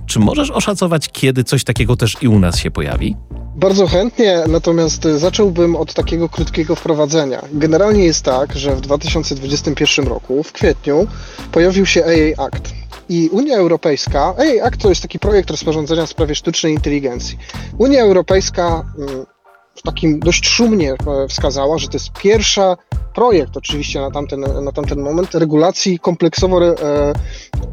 Czy 0.05 0.19
możesz 0.19 0.51
oszacować, 0.51 1.09
kiedy 1.09 1.43
coś 1.43 1.63
takiego 1.63 1.95
też 1.95 2.17
i 2.21 2.27
u 2.27 2.39
nas 2.39 2.57
się 2.57 2.71
pojawi? 2.71 3.15
Bardzo 3.55 3.87
chętnie, 3.87 4.43
natomiast 4.47 5.03
zacząłbym 5.03 5.75
od 5.75 5.93
takiego 5.93 6.29
krótkiego 6.29 6.75
wprowadzenia. 6.75 7.41
Generalnie 7.53 8.05
jest 8.05 8.25
tak, 8.25 8.53
że 8.53 8.75
w 8.75 8.81
2021 8.81 10.07
roku, 10.07 10.43
w 10.43 10.51
kwietniu, 10.51 11.07
pojawił 11.51 11.85
się 11.85 12.05
AA 12.05 12.45
Act. 12.45 12.73
I 13.09 13.29
Unia 13.31 13.57
Europejska, 13.57 14.19
AA 14.19 14.65
Act 14.65 14.81
to 14.81 14.89
jest 14.89 15.01
taki 15.01 15.19
projekt 15.19 15.49
rozporządzenia 15.49 16.05
w 16.05 16.09
sprawie 16.09 16.35
sztucznej 16.35 16.73
inteligencji. 16.73 17.37
Unia 17.77 18.01
Europejska 18.01 18.85
mm, 19.85 19.95
takim 19.95 20.19
dość 20.19 20.47
szumnie 20.47 20.91
e, 20.93 21.27
wskazała, 21.27 21.77
że 21.77 21.87
to 21.87 21.93
jest 21.93 22.11
pierwsza 22.11 22.77
projekt 23.17 23.57
oczywiście 23.57 24.01
na 24.01 24.11
tamten, 24.11 24.39
na 24.63 24.71
tamten 24.71 25.01
moment 25.01 25.35
regulacji 25.35 25.99
kompleksowo 25.99 26.65
e, 26.65 26.73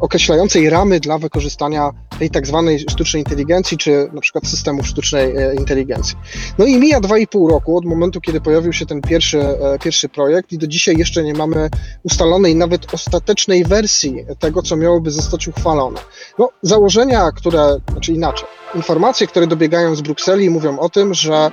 określającej 0.01 0.71
ramy 0.71 1.01
dla 1.01 1.19
wykorzystania 1.19 1.91
tej 2.19 2.31
tak 2.31 2.47
zwanej 2.47 2.79
sztucznej 2.79 3.23
inteligencji, 3.23 3.79
czy 3.79 4.11
na 4.13 4.21
przykład 4.21 4.47
systemów 4.47 4.87
sztucznej 4.87 5.37
e, 5.37 5.55
inteligencji. 5.55 6.17
No 6.59 6.65
i 6.65 6.79
mija 6.79 7.01
2,5 7.01 7.51
roku 7.51 7.77
od 7.77 7.85
momentu, 7.85 8.21
kiedy 8.21 8.41
pojawił 8.41 8.73
się 8.73 8.87
ten 8.87 9.01
pierwszy, 9.01 9.41
e, 9.41 9.79
pierwszy 9.79 10.09
projekt 10.09 10.53
i 10.53 10.59
do 10.59 10.67
dzisiaj 10.67 10.97
jeszcze 10.97 11.25
nie 11.25 11.35
mamy 11.35 11.71
ustalonej 12.03 12.55
nawet 12.57 12.95
ostatecznej 12.95 13.65
wersji 13.65 14.25
tego, 14.39 14.63
co 14.63 14.77
miałoby 14.77 15.11
zostać 15.11 15.49
uchwalone. 15.49 16.01
No, 16.39 16.49
założenia, 16.63 17.33
które, 17.33 17.77
znaczy 17.93 18.13
inaczej, 18.13 18.49
informacje, 18.75 19.27
które 19.27 19.47
dobiegają 19.47 19.95
z 19.95 20.01
Brukseli 20.01 20.51
mówią 20.51 20.79
o 20.79 20.89
tym, 20.89 21.15
że 21.15 21.51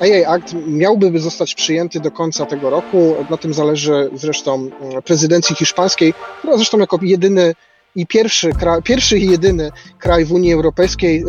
AA 0.00 0.34
Act 0.34 0.54
miałby 0.66 1.20
zostać 1.20 1.54
przyjęty 1.54 2.00
do 2.00 2.10
końca 2.10 2.46
tego 2.46 2.70
roku. 2.70 3.14
Na 3.30 3.36
tym 3.36 3.54
zależy 3.54 4.10
zresztą 4.14 4.54
mm, 4.54 5.02
prezydencji 5.02 5.56
hiszpańskiej, 5.56 6.14
która 6.38 6.56
zresztą 6.56 6.78
jako 6.78 6.98
jedyny 7.02 7.54
i 7.96 8.06
pierwszy, 8.06 8.52
kraj, 8.52 8.82
pierwszy 8.82 9.18
i 9.18 9.30
jedyny 9.30 9.70
kraj 9.98 10.24
w 10.24 10.32
Unii 10.32 10.52
Europejskiej 10.52 11.20
e, 11.20 11.24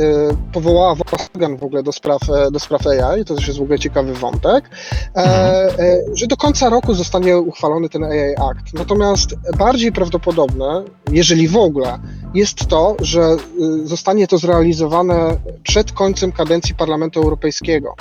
powołała 0.54 0.96
organ 1.34 1.58
w 1.58 1.64
ogóle 1.64 1.84
do 1.84 1.92
spraw, 1.92 2.22
e, 2.30 2.52
do 2.52 2.60
spraw 2.60 2.88
AI, 2.88 3.26
to 3.26 3.36
też 3.36 3.48
jest 3.48 3.60
w 3.60 3.62
ogóle 3.62 3.80
ciekawy 3.80 4.14
wątek, 4.14 4.70
e, 5.16 5.20
e, 5.20 6.02
że 6.14 6.28
do 6.28 6.38
końca 6.38 6.70
roku 6.70 6.94
zostanie 6.94 7.38
uchwalony 7.38 7.90
ten 7.90 8.04
AI 8.04 8.36
Act. 8.36 8.74
Natomiast 8.74 9.36
bardziej 9.58 9.92
prawdopodobne, 9.92 10.84
jeżeli 11.12 11.48
w 11.48 11.58
ogóle, 11.58 12.00
jest 12.34 12.68
to, 12.68 12.96
że 13.02 13.22
e, 13.22 13.38
zostanie 13.84 14.28
to 14.28 14.38
zrealizowane 14.38 15.38
przed 15.64 15.92
końcem 15.92 16.32
kadencji 16.32 16.76
Parlamentu 16.76 17.22
Europejskiego. 17.22 17.96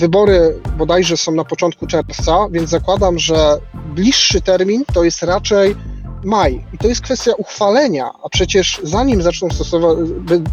Wybory 0.00 0.60
bodajże 0.78 1.16
są 1.16 1.32
na 1.32 1.44
początku 1.44 1.86
czerwca, 1.86 2.48
więc 2.50 2.70
zakładam, 2.70 3.18
że 3.18 3.58
bliższy 3.94 4.40
termin 4.40 4.84
to 4.94 5.04
jest 5.04 5.22
raczej 5.22 5.76
maj. 6.24 6.64
I 6.72 6.78
to 6.78 6.88
jest 6.88 7.00
kwestia 7.00 7.32
uchwalenia, 7.38 8.10
a 8.24 8.28
przecież 8.28 8.80
zanim 8.82 9.22
zaczną 9.22 9.48
stosowa- 9.48 9.96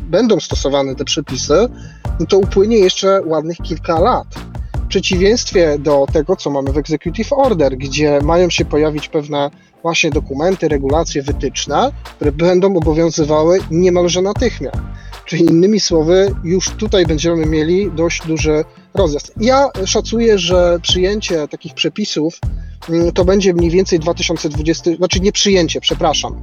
będą 0.01 0.39
stosowane 0.39 0.96
te 0.96 1.06
przepisy, 1.06 1.68
no 2.20 2.25
to 2.25 2.38
upłynie 2.38 2.77
jeszcze 2.77 3.22
ładnych 3.25 3.58
kilka 3.58 4.00
lat. 4.00 4.27
W 4.86 4.88
przeciwieństwie 4.88 5.77
do 5.80 6.06
tego, 6.13 6.36
co 6.36 6.50
mamy 6.50 6.72
w 6.72 6.77
Executive 6.77 7.34
Order, 7.34 7.77
gdzie 7.77 8.20
mają 8.24 8.50
się 8.50 8.66
pojawić 8.66 9.10
pewne 9.10 9.50
właśnie 9.82 10.10
dokumenty, 10.10 10.68
regulacje, 10.68 11.22
wytyczne, 11.22 11.92
które 12.04 12.32
będą 12.32 12.77
obowiązywały 12.77 13.60
niemalże 13.72 14.22
natychmiast. 14.22 14.77
Czyli 15.25 15.46
innymi 15.46 15.80
słowy, 15.80 16.36
już 16.44 16.70
tutaj 16.70 17.06
będziemy 17.06 17.46
mieli 17.46 17.92
dość 17.92 18.27
duży 18.27 18.63
rozjazd. 18.98 19.34
Ja 19.39 19.70
szacuję, 19.86 20.39
że 20.39 20.80
przyjęcie 20.82 21.48
takich 21.48 21.74
przepisów 21.74 22.39
mm, 22.89 23.12
to 23.12 23.25
będzie 23.25 23.54
mniej 23.54 23.72
więcej 23.72 24.00
2020, 24.00 24.96
znaczy 24.96 25.20
nie 25.20 25.32
przyjęcie, 25.32 25.82
przepraszam. 25.82 26.36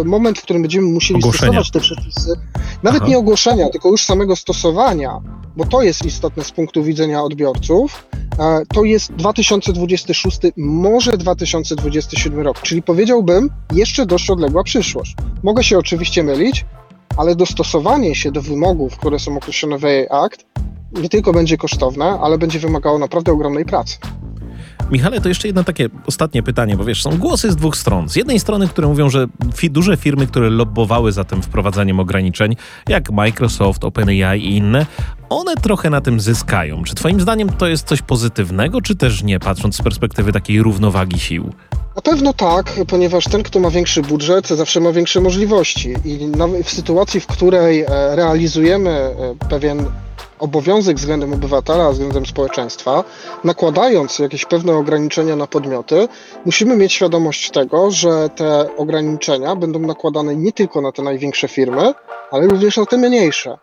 E, 0.00 0.04
moment, 0.04 0.38
w 0.38 0.42
którym 0.42 0.62
będziemy 0.62 0.88
musieli 0.88 1.20
ogłoszenia. 1.20 1.62
stosować 1.62 1.70
te 1.70 1.80
przepisy, 1.80 2.34
nawet 2.82 3.02
Aha. 3.02 3.10
nie 3.10 3.18
ogłoszenia, 3.18 3.68
tylko 3.68 3.88
już 3.88 4.04
samego 4.04 4.36
stosowania, 4.36 5.20
bo 5.56 5.64
to 5.64 5.82
jest 5.82 6.04
istotne 6.04 6.44
z 6.44 6.50
punktu 6.50 6.82
widzenia 6.82 7.22
odbiorców, 7.22 8.08
e, 8.38 8.62
to 8.74 8.84
jest 8.84 9.12
2026, 9.12 10.38
może 10.56 11.16
2027 11.16 12.40
rok, 12.40 12.60
czyli 12.62 12.82
powiedziałbym 12.82 13.50
jeszcze 13.72 14.06
dość 14.06 14.30
odległa 14.30 14.64
przyszłość. 14.64 15.16
Mogę 15.42 15.64
się 15.64 15.78
oczywiście 15.78 16.22
mylić, 16.22 16.64
ale 17.16 17.36
dostosowanie 17.36 18.14
się 18.14 18.32
do 18.32 18.42
wymogów, 18.42 18.98
które 18.98 19.18
są 19.18 19.36
określone 19.36 19.78
w 19.78 19.84
AI 19.84 20.06
Act, 20.10 20.46
nie 20.92 21.08
tylko 21.08 21.32
będzie 21.32 21.56
kosztowne, 21.56 22.04
ale 22.04 22.38
będzie 22.38 22.58
wymagało 22.58 22.98
naprawdę 22.98 23.32
ogromnej 23.32 23.64
pracy. 23.64 23.98
Michale, 24.90 25.20
to 25.20 25.28
jeszcze 25.28 25.48
jedno 25.48 25.64
takie 25.64 25.88
ostatnie 26.06 26.42
pytanie, 26.42 26.76
bo 26.76 26.84
wiesz, 26.84 27.02
są 27.02 27.18
głosy 27.18 27.50
z 27.50 27.56
dwóch 27.56 27.76
stron. 27.76 28.08
Z 28.08 28.16
jednej 28.16 28.40
strony, 28.40 28.68
które 28.68 28.88
mówią, 28.88 29.10
że 29.10 29.26
fi 29.54 29.70
duże 29.70 29.96
firmy, 29.96 30.26
które 30.26 30.50
lobbowały 30.50 31.12
za 31.12 31.24
tym 31.24 31.42
wprowadzaniem 31.42 32.00
ograniczeń, 32.00 32.56
jak 32.88 33.10
Microsoft, 33.10 33.84
OpenAI 33.84 34.40
i 34.40 34.56
inne, 34.56 34.86
one 35.28 35.56
trochę 35.56 35.90
na 35.90 36.00
tym 36.00 36.20
zyskają. 36.20 36.84
Czy 36.84 36.94
twoim 36.94 37.20
zdaniem 37.20 37.48
to 37.48 37.66
jest 37.66 37.86
coś 37.86 38.02
pozytywnego, 38.02 38.80
czy 38.80 38.96
też 38.96 39.22
nie, 39.22 39.40
patrząc 39.40 39.76
z 39.76 39.82
perspektywy 39.82 40.32
takiej 40.32 40.62
równowagi 40.62 41.18
sił? 41.18 41.52
Na 41.96 42.02
pewno 42.02 42.32
tak, 42.32 42.72
ponieważ 42.86 43.24
ten, 43.24 43.42
kto 43.42 43.60
ma 43.60 43.70
większy 43.70 44.02
budżet, 44.02 44.48
zawsze 44.48 44.80
ma 44.80 44.92
większe 44.92 45.20
możliwości. 45.20 45.94
I 46.04 46.18
w 46.64 46.70
sytuacji, 46.70 47.20
w 47.20 47.26
której 47.26 47.80
e, 47.80 47.86
realizujemy 48.16 48.90
e, 48.90 49.14
pewien 49.48 49.86
obowiązek 50.38 50.96
względem 50.96 51.32
obywatela, 51.32 51.90
względem 51.92 52.26
społeczeństwa, 52.26 53.04
nakładając 53.44 54.18
jakieś 54.18 54.44
pewne 54.44 54.72
ograniczenia 54.72 55.36
na 55.36 55.46
podmioty, 55.46 56.08
musimy 56.44 56.76
mieć 56.76 56.92
świadomość 56.92 57.50
tego, 57.50 57.90
że 57.90 58.28
te 58.36 58.76
ograniczenia 58.76 59.56
będą 59.56 59.78
nakładane 59.78 60.36
nie 60.36 60.52
tylko 60.52 60.80
na 60.80 60.92
te 60.92 61.02
największe 61.02 61.48
firmy, 61.48 61.94
ale 62.30 62.46
również 62.46 62.76
na 62.76 62.86
te 62.86 62.96
mniejsze. 62.96 63.58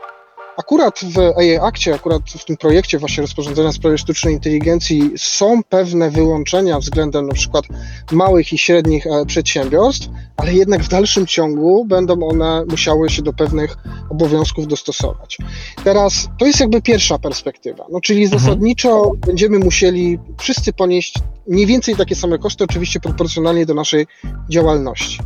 Akurat 0.58 1.00
w 1.04 1.20
AI 1.38 1.58
Akcie, 1.58 1.96
akurat 1.96 2.22
w 2.30 2.46
tym 2.46 2.58
projekcie 2.58 3.00
właśnie 3.00 3.22
rozporządzenia 3.22 3.72
w 3.72 3.76
sprawie 3.76 3.98
sztucznej 3.98 4.34
inteligencji 4.34 5.12
są 5.18 5.64
pewne 5.64 6.12
wyłączenia 6.12 6.80
względem 6.80 7.28
na 7.28 7.34
przykład 7.34 7.66
małych 8.12 8.54
i 8.54 8.58
średnich 8.58 9.08
e, 9.08 9.26
przedsiębiorstw, 9.26 10.10
ale 10.38 10.54
jednak 10.54 10.84
w 10.84 10.88
dalszym 10.88 11.28
ciągu 11.28 11.86
będą 11.86 12.28
one 12.28 12.66
musiały 12.70 13.10
się 13.10 13.22
do 13.22 13.34
pewnych 13.34 13.78
obowiązków 14.10 14.68
dostosować. 14.68 15.38
Teraz 15.84 16.28
to 16.40 16.46
jest 16.46 16.60
jakby 16.60 16.82
pierwsza 16.82 17.20
perspektywa, 17.20 17.86
no 17.92 18.02
czyli 18.02 18.24
mhm. 18.24 18.42
zasadniczo 18.42 19.12
będziemy 19.28 19.60
musieli 19.60 20.20
wszyscy 20.38 20.74
ponieść 20.74 21.14
mniej 21.48 21.66
więcej 21.66 21.96
takie 21.96 22.16
same 22.16 22.38
koszty, 22.38 22.64
oczywiście 22.64 23.00
proporcjonalnie 23.00 23.66
do 23.66 23.74
naszej 23.74 24.08
działalności. 24.50 25.20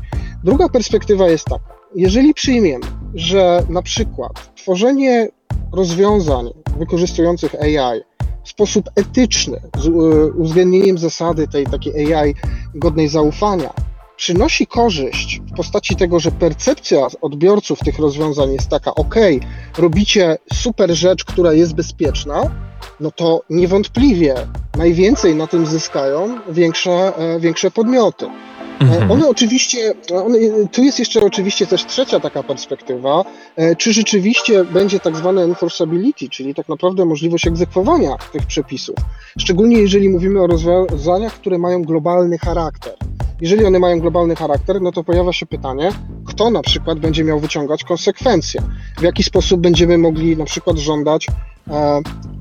Druga 0.43 0.69
perspektywa 0.69 1.27
jest 1.27 1.45
taka, 1.45 1.79
jeżeli 1.95 2.33
przyjmiemy, 2.33 2.85
że 3.15 3.63
na 3.69 3.81
przykład 3.81 4.55
tworzenie 4.55 5.27
rozwiązań 5.71 6.49
wykorzystujących 6.77 7.55
AI 7.55 8.01
w 8.43 8.49
sposób 8.49 8.89
etyczny, 8.95 9.61
z 9.77 9.87
e, 9.87 9.91
uwzględnieniem 10.37 10.97
zasady 10.97 11.47
tej 11.47 11.65
takiej 11.65 12.13
AI 12.13 12.35
godnej 12.75 13.07
zaufania, 13.07 13.73
przynosi 14.17 14.67
korzyść 14.67 15.41
w 15.51 15.55
postaci 15.55 15.95
tego, 15.95 16.19
że 16.19 16.31
percepcja 16.31 17.07
odbiorców 17.21 17.79
tych 17.79 17.99
rozwiązań 17.99 18.53
jest 18.53 18.69
taka, 18.69 18.95
ok, 18.95 19.15
robicie 19.77 20.37
super 20.53 20.95
rzecz, 20.95 21.25
która 21.25 21.53
jest 21.53 21.75
bezpieczna, 21.75 22.41
no 22.99 23.11
to 23.11 23.41
niewątpliwie 23.49 24.35
najwięcej 24.77 25.35
na 25.35 25.47
tym 25.47 25.65
zyskają 25.65 26.39
większe, 26.49 27.17
e, 27.17 27.39
większe 27.39 27.71
podmioty. 27.71 28.27
E, 28.79 28.83
mhm. 28.83 29.11
One 29.11 29.27
oczywiście, 29.27 29.93
one, 30.13 30.37
tu 30.71 30.83
jest 30.83 30.99
jeszcze 30.99 31.21
oczywiście 31.21 31.67
też 31.67 31.85
trzecia 31.85 32.19
taka 32.19 32.43
perspektywa, 32.43 33.25
e, 33.55 33.75
czy 33.75 33.93
rzeczywiście 33.93 34.63
będzie 34.63 34.99
tak 34.99 35.15
zwane 35.15 35.43
enforceability, 35.43 36.29
czyli 36.29 36.55
tak 36.55 36.69
naprawdę 36.69 37.05
możliwość 37.05 37.47
egzekwowania 37.47 38.17
tych 38.31 38.45
przepisów, 38.45 38.95
szczególnie 39.39 39.77
jeżeli 39.77 40.09
mówimy 40.09 40.41
o 40.41 40.47
rozwiązaniach, 40.47 41.33
które 41.33 41.57
mają 41.57 41.83
globalny 41.83 42.37
charakter. 42.37 42.93
Jeżeli 43.41 43.65
one 43.65 43.79
mają 43.79 43.99
globalny 43.99 44.35
charakter, 44.35 44.81
no 44.81 44.91
to 44.91 45.03
pojawia 45.03 45.33
się 45.33 45.45
pytanie, 45.45 45.91
kto 46.25 46.49
na 46.49 46.61
przykład 46.61 46.99
będzie 46.99 47.23
miał 47.23 47.39
wyciągać 47.39 47.83
konsekwencje, 47.83 48.61
w 48.97 49.01
jaki 49.01 49.23
sposób 49.23 49.61
będziemy 49.61 49.97
mogli 49.97 50.37
na 50.37 50.45
przykład 50.45 50.77
żądać 50.77 51.27
e, 51.27 51.31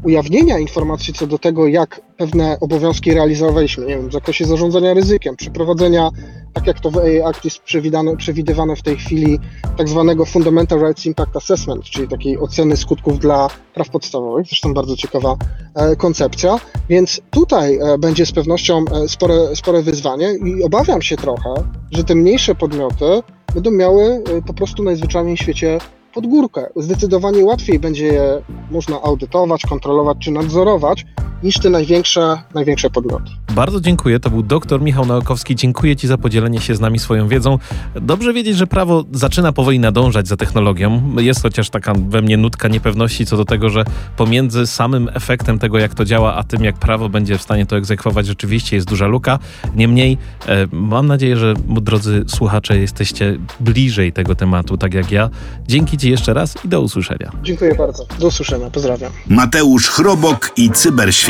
ujawnienia 0.04 0.58
informacji 0.58 1.14
co 1.14 1.26
do 1.26 1.38
tego, 1.38 1.66
jak 1.66 2.00
pewne 2.16 2.56
obowiązki 2.60 3.14
realizowaliśmy, 3.14 3.86
nie 3.86 3.96
wiem, 3.96 4.08
w 4.08 4.12
zakresie 4.12 4.44
zarządzania 4.44 4.94
ryzykiem, 4.94 5.36
przeprowadzenia, 5.36 6.10
tak 6.54 6.66
jak 6.66 6.80
to 6.80 6.90
w 6.90 6.98
AI 6.98 7.22
Act 7.22 7.44
jest 7.44 7.60
przewidywane 8.18 8.76
w 8.76 8.82
tej 8.82 8.96
chwili, 8.96 9.38
tak 9.76 9.88
zwanego 9.88 10.24
Fundamental 10.24 10.80
Rights 10.80 11.06
Impact 11.06 11.36
Assessment, 11.36 11.84
czyli 11.84 12.08
takiej 12.08 12.38
oceny 12.38 12.76
skutków 12.76 13.18
dla 13.18 13.48
praw 13.74 13.90
podstawowych, 13.90 14.46
zresztą 14.46 14.74
bardzo 14.74 14.96
ciekawa 14.96 15.36
e, 15.74 15.96
koncepcja, 15.96 16.60
więc 16.88 17.20
tutaj 17.30 17.78
e, 17.78 17.98
będzie 17.98 18.26
z 18.26 18.32
pewnością 18.32 18.84
e, 18.84 19.08
spore, 19.08 19.56
spore 19.56 19.82
wyzwanie 19.82 20.32
i 20.32 20.62
obawiam 20.62 21.02
się 21.02 21.16
trochę, 21.16 21.54
że 21.90 22.04
te 22.04 22.14
mniejsze 22.14 22.54
podmioty 22.54 23.22
będą 23.54 23.70
miały 23.70 24.04
e, 24.04 24.42
po 24.42 24.54
prostu 24.54 24.82
najzwyczajniej 24.82 25.36
w 25.36 25.40
świecie 25.40 25.78
pod 26.14 26.26
górkę. 26.26 26.66
Zdecydowanie 26.76 27.44
łatwiej 27.44 27.78
będzie 27.78 28.06
je 28.06 28.42
można 28.70 29.02
audytować, 29.02 29.62
kontrolować 29.62 30.18
czy 30.20 30.30
nadzorować, 30.30 31.04
niż 31.42 31.58
te 31.58 31.70
największe, 31.70 32.42
największe 32.54 32.90
podmioty. 32.90 33.30
Bardzo 33.54 33.80
dziękuję. 33.80 34.20
To 34.20 34.30
był 34.30 34.42
dr 34.42 34.82
Michał 34.82 35.06
Nałkowski. 35.06 35.56
Dziękuję 35.56 35.96
Ci 35.96 36.08
za 36.08 36.18
podzielenie 36.18 36.60
się 36.60 36.74
z 36.74 36.80
nami 36.80 36.98
swoją 36.98 37.28
wiedzą. 37.28 37.58
Dobrze 37.94 38.32
wiedzieć, 38.32 38.56
że 38.56 38.66
prawo 38.66 39.04
zaczyna 39.12 39.52
powoli 39.52 39.78
nadążać 39.78 40.28
za 40.28 40.36
technologią. 40.36 41.16
Jest 41.18 41.42
chociaż 41.42 41.70
taka 41.70 41.92
we 42.08 42.22
mnie 42.22 42.36
nutka 42.36 42.68
niepewności 42.68 43.26
co 43.26 43.36
do 43.36 43.44
tego, 43.44 43.68
że 43.70 43.84
pomiędzy 44.16 44.66
samym 44.66 45.10
efektem 45.14 45.58
tego, 45.58 45.78
jak 45.78 45.94
to 45.94 46.04
działa, 46.04 46.34
a 46.34 46.42
tym, 46.44 46.64
jak 46.64 46.78
prawo 46.78 47.08
będzie 47.08 47.38
w 47.38 47.42
stanie 47.42 47.66
to 47.66 47.76
egzekwować, 47.76 48.26
rzeczywiście 48.26 48.76
jest 48.76 48.88
duża 48.88 49.06
luka. 49.06 49.38
Niemniej 49.74 50.18
e, 50.46 50.66
mam 50.72 51.06
nadzieję, 51.06 51.36
że 51.36 51.54
drodzy 51.68 52.24
słuchacze, 52.26 52.78
jesteście 52.78 53.38
bliżej 53.60 54.12
tego 54.12 54.34
tematu, 54.34 54.76
tak 54.76 54.94
jak 54.94 55.10
ja. 55.10 55.30
Dzięki 55.68 55.98
Ci 55.98 56.10
jeszcze 56.10 56.34
raz 56.34 56.64
i 56.64 56.68
do 56.68 56.80
usłyszenia. 56.80 57.32
Dziękuję 57.42 57.74
bardzo. 57.74 58.06
Do 58.20 58.26
usłyszenia. 58.26 58.70
Pozdrawiam. 58.70 59.12
Mateusz 59.28 59.88
Chrobok 59.88 60.52
i 60.56 60.70
Cyberświat. 60.70 61.27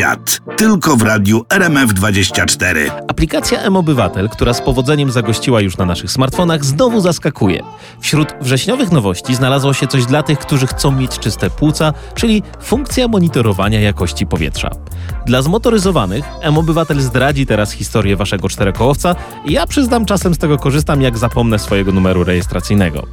Tylko 0.57 0.97
w 0.97 1.03
radiu 1.03 1.45
RMF24. 1.49 2.91
Aplikacja 3.09 3.61
M-Obywatel, 3.61 4.29
która 4.29 4.55
z 4.55 4.61
powodzeniem 4.61 5.11
zagościła 5.11 5.61
już 5.61 5.77
na 5.77 5.85
naszych 5.85 6.11
smartfonach, 6.11 6.65
znowu 6.65 7.01
zaskakuje. 7.01 7.63
Wśród 8.01 8.29
wrześniowych 8.41 8.93
nowości 8.93 9.35
znalazło 9.35 9.75
się 9.75 9.87
coś 9.87 10.07
dla 10.07 10.23
tych, 10.23 10.39
którzy 10.39 10.67
chcą 10.67 10.93
mieć 10.93 11.19
czyste 11.19 11.51
płuca, 11.51 11.93
czyli 12.15 12.43
funkcja 12.63 13.09
monitorowania 13.09 13.81
jakości 13.81 14.27
powietrza. 14.27 14.71
Dla 15.27 15.43
zmotoryzowanych 15.43 16.25
M-Obywatel 16.41 17.01
zdradzi 17.01 17.47
teraz 17.47 17.73
historię 17.73 18.17
waszego 18.17 18.49
czterokołowca 18.49 19.15
ja 19.47 19.67
przyznam 19.67 20.07
czasem 20.07 20.35
z 20.35 20.39
tego 20.39 20.59
korzystam, 20.59 21.03
jak 21.03 21.19
zapomnę 21.19 21.59
swojego 21.59 21.93
numeru 21.93 22.25
rejestracyjnego. 22.25 23.07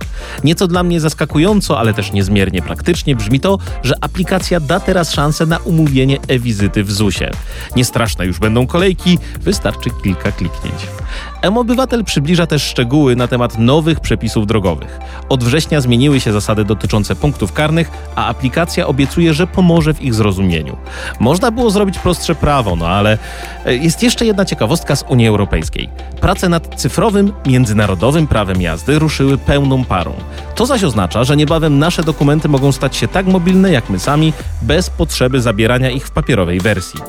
Nieco 0.44 0.68
dla 0.68 0.84
mnie 0.84 1.00
zaskakująco, 1.00 1.80
ale 1.80 1.94
też 1.94 2.12
niezmiernie 2.12 2.62
praktycznie 2.62 3.16
brzmi 3.16 3.40
to, 3.40 3.58
że 3.84 3.96
aplikacja 4.02 4.60
da 4.60 4.80
teraz 4.80 5.12
szansę 5.12 5.46
na 5.46 5.58
umówienie 5.58 6.18
e-wizyty 6.28 6.75
w 6.84 6.92
ZUS-ie. 6.92 7.32
Niestraszne 7.76 8.26
już 8.26 8.40
będą 8.40 8.68
kolejki, 8.68 9.18
wystarczy 9.42 9.90
kilka 10.04 10.32
kliknięć. 10.32 10.82
M-Obywatel 11.42 12.04
przybliża 12.04 12.48
też 12.48 12.64
szczegóły 12.64 13.16
na 13.16 13.28
temat 13.28 13.58
nowych 13.58 14.00
przepisów 14.00 14.48
drogowych. 14.48 15.00
Od 15.30 15.44
września 15.44 15.82
zmieniły 15.82 16.20
się 16.20 16.34
zasady 16.34 16.66
dotyczące 16.66 17.16
punktów 17.16 17.54
karnych, 17.54 17.92
a 18.16 18.26
aplikacja 18.26 18.88
obiecuje, 18.88 19.34
że 19.34 19.48
pomoże 19.48 19.94
w 19.94 20.02
ich 20.02 20.14
zrozumieniu. 20.14 20.78
Można 21.20 21.52
było 21.52 21.72
zrobić 21.72 22.00
prostsze 22.00 22.36
prawo, 22.36 22.76
no 22.76 22.88
ale 22.88 23.18
e, 23.66 23.76
jest 23.76 24.04
jeszcze 24.04 24.26
jedna 24.26 24.46
ciekawostka 24.46 24.96
z 24.96 25.04
Unii 25.10 25.28
Europejskiej. 25.28 25.90
Prace 26.22 26.50
nad 26.50 26.76
cyfrowym, 26.76 27.34
międzynarodowym 27.46 28.28
prawem 28.28 28.62
jazdy 28.62 29.00
ruszyły 29.00 29.38
pełną 29.38 29.86
parą. 29.86 30.14
To 30.56 30.66
zaś 30.66 30.84
oznacza, 30.84 31.24
że 31.24 31.38
niebawem 31.38 31.80
nasze 31.80 32.04
dokumenty 32.04 32.50
mogą 32.50 32.72
stać 32.72 32.96
się 32.96 33.08
tak 33.08 33.26
mobilne 33.26 33.72
jak 33.72 33.90
my 33.90 34.00
sami, 34.00 34.34
bez 34.62 34.90
potrzeby 34.90 35.42
zabierania 35.42 35.90
ich 35.90 36.08
w 36.08 36.12
papierowej 36.12 36.60
wersji. 36.60 37.00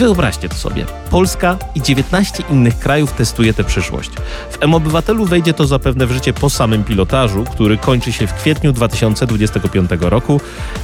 Wyobraźcie 0.00 0.48
to 0.48 0.54
sobie. 0.54 0.86
Polska 1.10 1.56
i 1.74 1.82
19 1.82 2.44
innych 2.50 2.78
krajów 2.78 3.12
testuje 3.12 3.54
tę 3.54 3.64
przyszłość. 3.64 4.10
W 4.50 4.62
M-Obywatelu 4.62 5.24
wejdzie 5.24 5.54
to 5.54 5.66
zapewne 5.66 6.06
w 6.06 6.12
życie 6.12 6.32
po 6.32 6.50
samym 6.50 6.84
pilotażu, 6.84 7.44
który 7.44 7.78
kończy 7.78 8.12
się 8.12 8.26
w 8.26 8.34
kwietniu 8.34 8.72
2025 8.72 9.90
roku 10.00 10.40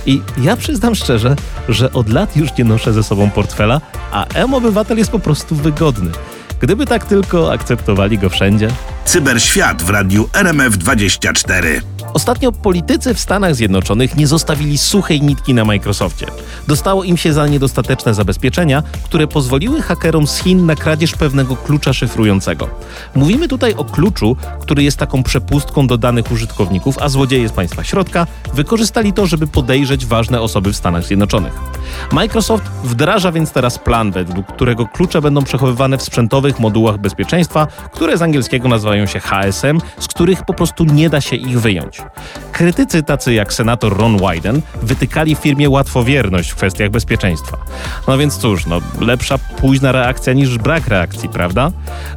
i 0.07 0.21
ja 0.41 0.57
przyznam 0.57 0.95
szczerze, 0.95 1.37
że 1.69 1.93
od 1.93 2.09
lat 2.09 2.37
już 2.37 2.57
nie 2.59 2.65
noszę 2.65 2.93
ze 2.93 3.03
sobą 3.03 3.31
portfela, 3.31 3.81
a 4.13 4.27
M-Obywatel 4.35 4.99
jest 4.99 5.11
po 5.11 5.19
prostu 5.19 5.55
wygodny. 5.55 6.11
Gdyby 6.61 6.87
tak 6.87 7.05
tylko 7.05 7.53
akceptowali 7.53 8.19
go 8.19 8.31
wszędzie. 8.31 8.69
Cyberświat 9.05 9.83
w 9.83 9.91
radiu 9.91 10.29
RMF24. 10.33 11.81
Ostatnio 12.17 12.53
politycy 12.53 13.15
w 13.15 13.21
Stanach 13.21 13.55
Zjednoczonych 13.55 14.17
nie 14.17 14.27
zostawili 14.27 14.79
suchej 14.79 15.23
nitki 15.23 15.55
na 15.55 15.65
Microsoftie. 15.65 16.27
Dostało 16.69 17.05
im 17.05 17.17
się 17.17 17.33
za 17.33 17.47
niedostateczne 17.47 18.15
zabezpieczenia, 18.15 18.83
które 19.05 19.27
pozwoliły 19.27 19.83
hakerom 19.83 20.27
z 20.27 20.39
Chin 20.39 20.67
na 20.67 20.75
kradzież 20.75 21.13
pewnego 21.13 21.57
klucza 21.57 21.93
szyfrującego. 21.93 22.69
Mówimy 23.15 23.49
tutaj 23.49 23.75
o 23.75 23.85
kluczu, 23.85 24.37
który 24.61 24.83
jest 24.83 24.99
taką 24.99 25.23
przepustką 25.23 25.87
do 25.87 25.99
danych 25.99 26.33
użytkowników, 26.33 26.99
a 26.99 27.09
złodzieje 27.09 27.49
z 27.49 27.53
państwa 27.53 27.85
środka 27.85 28.27
wykorzystali 28.55 29.13
to, 29.13 29.27
żeby 29.27 29.47
podejrzeć 29.47 30.07
ważne 30.07 30.41
osoby 30.41 30.73
w 30.73 30.77
Stanach 30.77 31.05
Zjednoczonych. 31.05 31.53
Microsoft 32.13 32.65
wdraża 32.85 33.33
więc 33.33 33.53
teraz 33.53 33.79
plan, 33.79 34.13
według 34.13 34.47
którego 34.47 34.87
klucze 34.87 35.23
będą 35.23 35.45
przechowywane 35.45 35.99
w 35.99 36.03
sprzętowych 36.03 36.61
modułach 36.61 36.99
bezpieczeństwa, 36.99 37.67
które 37.93 38.19
z 38.19 38.23
angielskiego 38.23 38.69
nazywają 38.69 39.07
się 39.07 39.21
HSM, 39.21 39.79
z 39.99 40.07
których 40.07 40.45
po 40.45 40.55
prostu 40.55 40.85
nie 40.85 41.11
da 41.11 41.21
się 41.21 41.37
ich 41.37 41.61
wyjąć. 41.61 42.06
Krytycy 42.53 43.03
tacy 43.03 43.35
jak 43.35 43.53
senator 43.53 43.97
Ron 43.99 44.17
Wyden 44.19 44.63
wytykali 44.83 45.35
firmie 45.35 45.71
łatwowierność 45.71 46.51
w 46.51 46.57
kwestiach 46.57 46.91
bezpieczeństwa. 46.91 47.57
No 48.09 48.19
więc 48.19 48.39
cóż, 48.39 48.67
no 48.67 48.81
lepsza 49.01 49.39
późna 49.39 49.93
reakcja 49.93 50.33
niż 50.33 50.59
brak 50.59 50.89
reakcji, 50.89 51.29
prawda? 51.29 51.71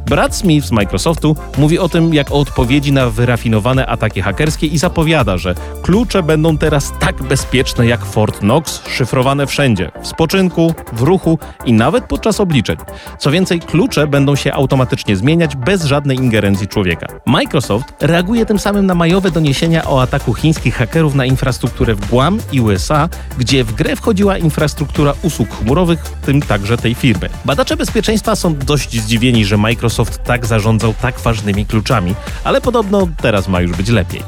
Brad 0.06 0.36
Smith 0.36 0.66
z 0.66 0.72
Microsoftu 0.72 1.36
mówi 1.58 1.78
o 1.78 1.88
tym 1.88 2.14
jak 2.14 2.30
o 2.30 2.40
odpowiedzi 2.40 2.92
na 2.92 3.10
wyrafinowane 3.10 3.86
ataki 3.86 4.22
hakerskie 4.22 4.66
i 4.66 4.78
zapowiada, 4.78 5.36
że 5.36 5.54
klucze 5.82 6.22
będą 6.22 6.58
teraz 6.58 6.92
tak 7.00 7.22
bezpieczne 7.22 7.86
jak 7.86 8.04
Fort 8.04 8.38
Knox, 8.38 8.82
szyfrowane 8.88 9.46
wszędzie, 9.46 9.90
w 10.02 10.06
spoczynku, 10.06 10.74
w 10.92 11.02
ruchu 11.02 11.38
i 11.64 11.72
nawet 11.72 12.04
podczas 12.04 12.40
obliczeń. 12.40 12.76
Co 13.18 13.30
więcej, 13.30 13.60
klucze 13.60 14.06
będą 14.06 14.36
się 14.36 14.52
automatycznie 14.52 15.16
zmieniać 15.16 15.56
bez 15.56 15.84
żadnej 15.84 16.16
ingerencji 16.16 16.68
człowieka. 16.68 17.06
Microsoft 17.26 17.94
reaguje 18.00 18.46
tym 18.46 18.58
samym 18.58 18.86
na 18.86 18.94
majowe 18.94 19.30
doniesienia 19.70 19.90
o 19.90 20.02
ataku 20.02 20.34
chińskich 20.34 20.74
hakerów 20.74 21.14
na 21.14 21.24
infrastrukturę 21.24 21.94
w 21.94 22.08
Guam 22.08 22.38
i 22.52 22.60
USA, 22.60 23.08
gdzie 23.38 23.64
w 23.64 23.72
grę 23.72 23.96
wchodziła 23.96 24.38
infrastruktura 24.38 25.14
usług 25.22 25.48
chmurowych, 25.50 26.00
w 26.00 26.26
tym 26.26 26.42
także 26.42 26.76
tej 26.76 26.94
firmy. 26.94 27.28
Badacze 27.44 27.76
bezpieczeństwa 27.76 28.36
są 28.36 28.56
dość 28.56 29.00
zdziwieni, 29.00 29.44
że 29.44 29.56
Microsoft 29.56 30.24
tak 30.24 30.46
zarządzał 30.46 30.94
tak 31.02 31.20
ważnymi 31.20 31.66
kluczami, 31.66 32.14
ale 32.44 32.60
podobno 32.60 33.08
teraz 33.22 33.48
ma 33.48 33.60
już 33.60 33.72
być 33.72 33.88
lepiej. 33.88 34.22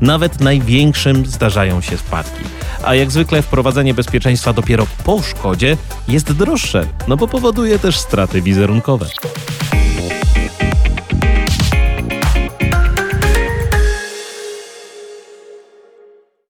Nawet 0.00 0.40
największym 0.40 1.26
zdarzają 1.26 1.80
się 1.80 1.96
spadki. 1.96 2.44
A 2.84 2.94
jak 2.94 3.10
zwykle 3.10 3.42
wprowadzenie 3.42 3.94
bezpieczeństwa 3.94 4.52
dopiero 4.52 4.86
po 5.04 5.22
szkodzie 5.22 5.76
jest 6.08 6.32
droższe, 6.32 6.86
no 7.08 7.16
bo 7.16 7.28
powoduje 7.28 7.78
też 7.78 7.98
straty 7.98 8.42
wizerunkowe. 8.42 9.06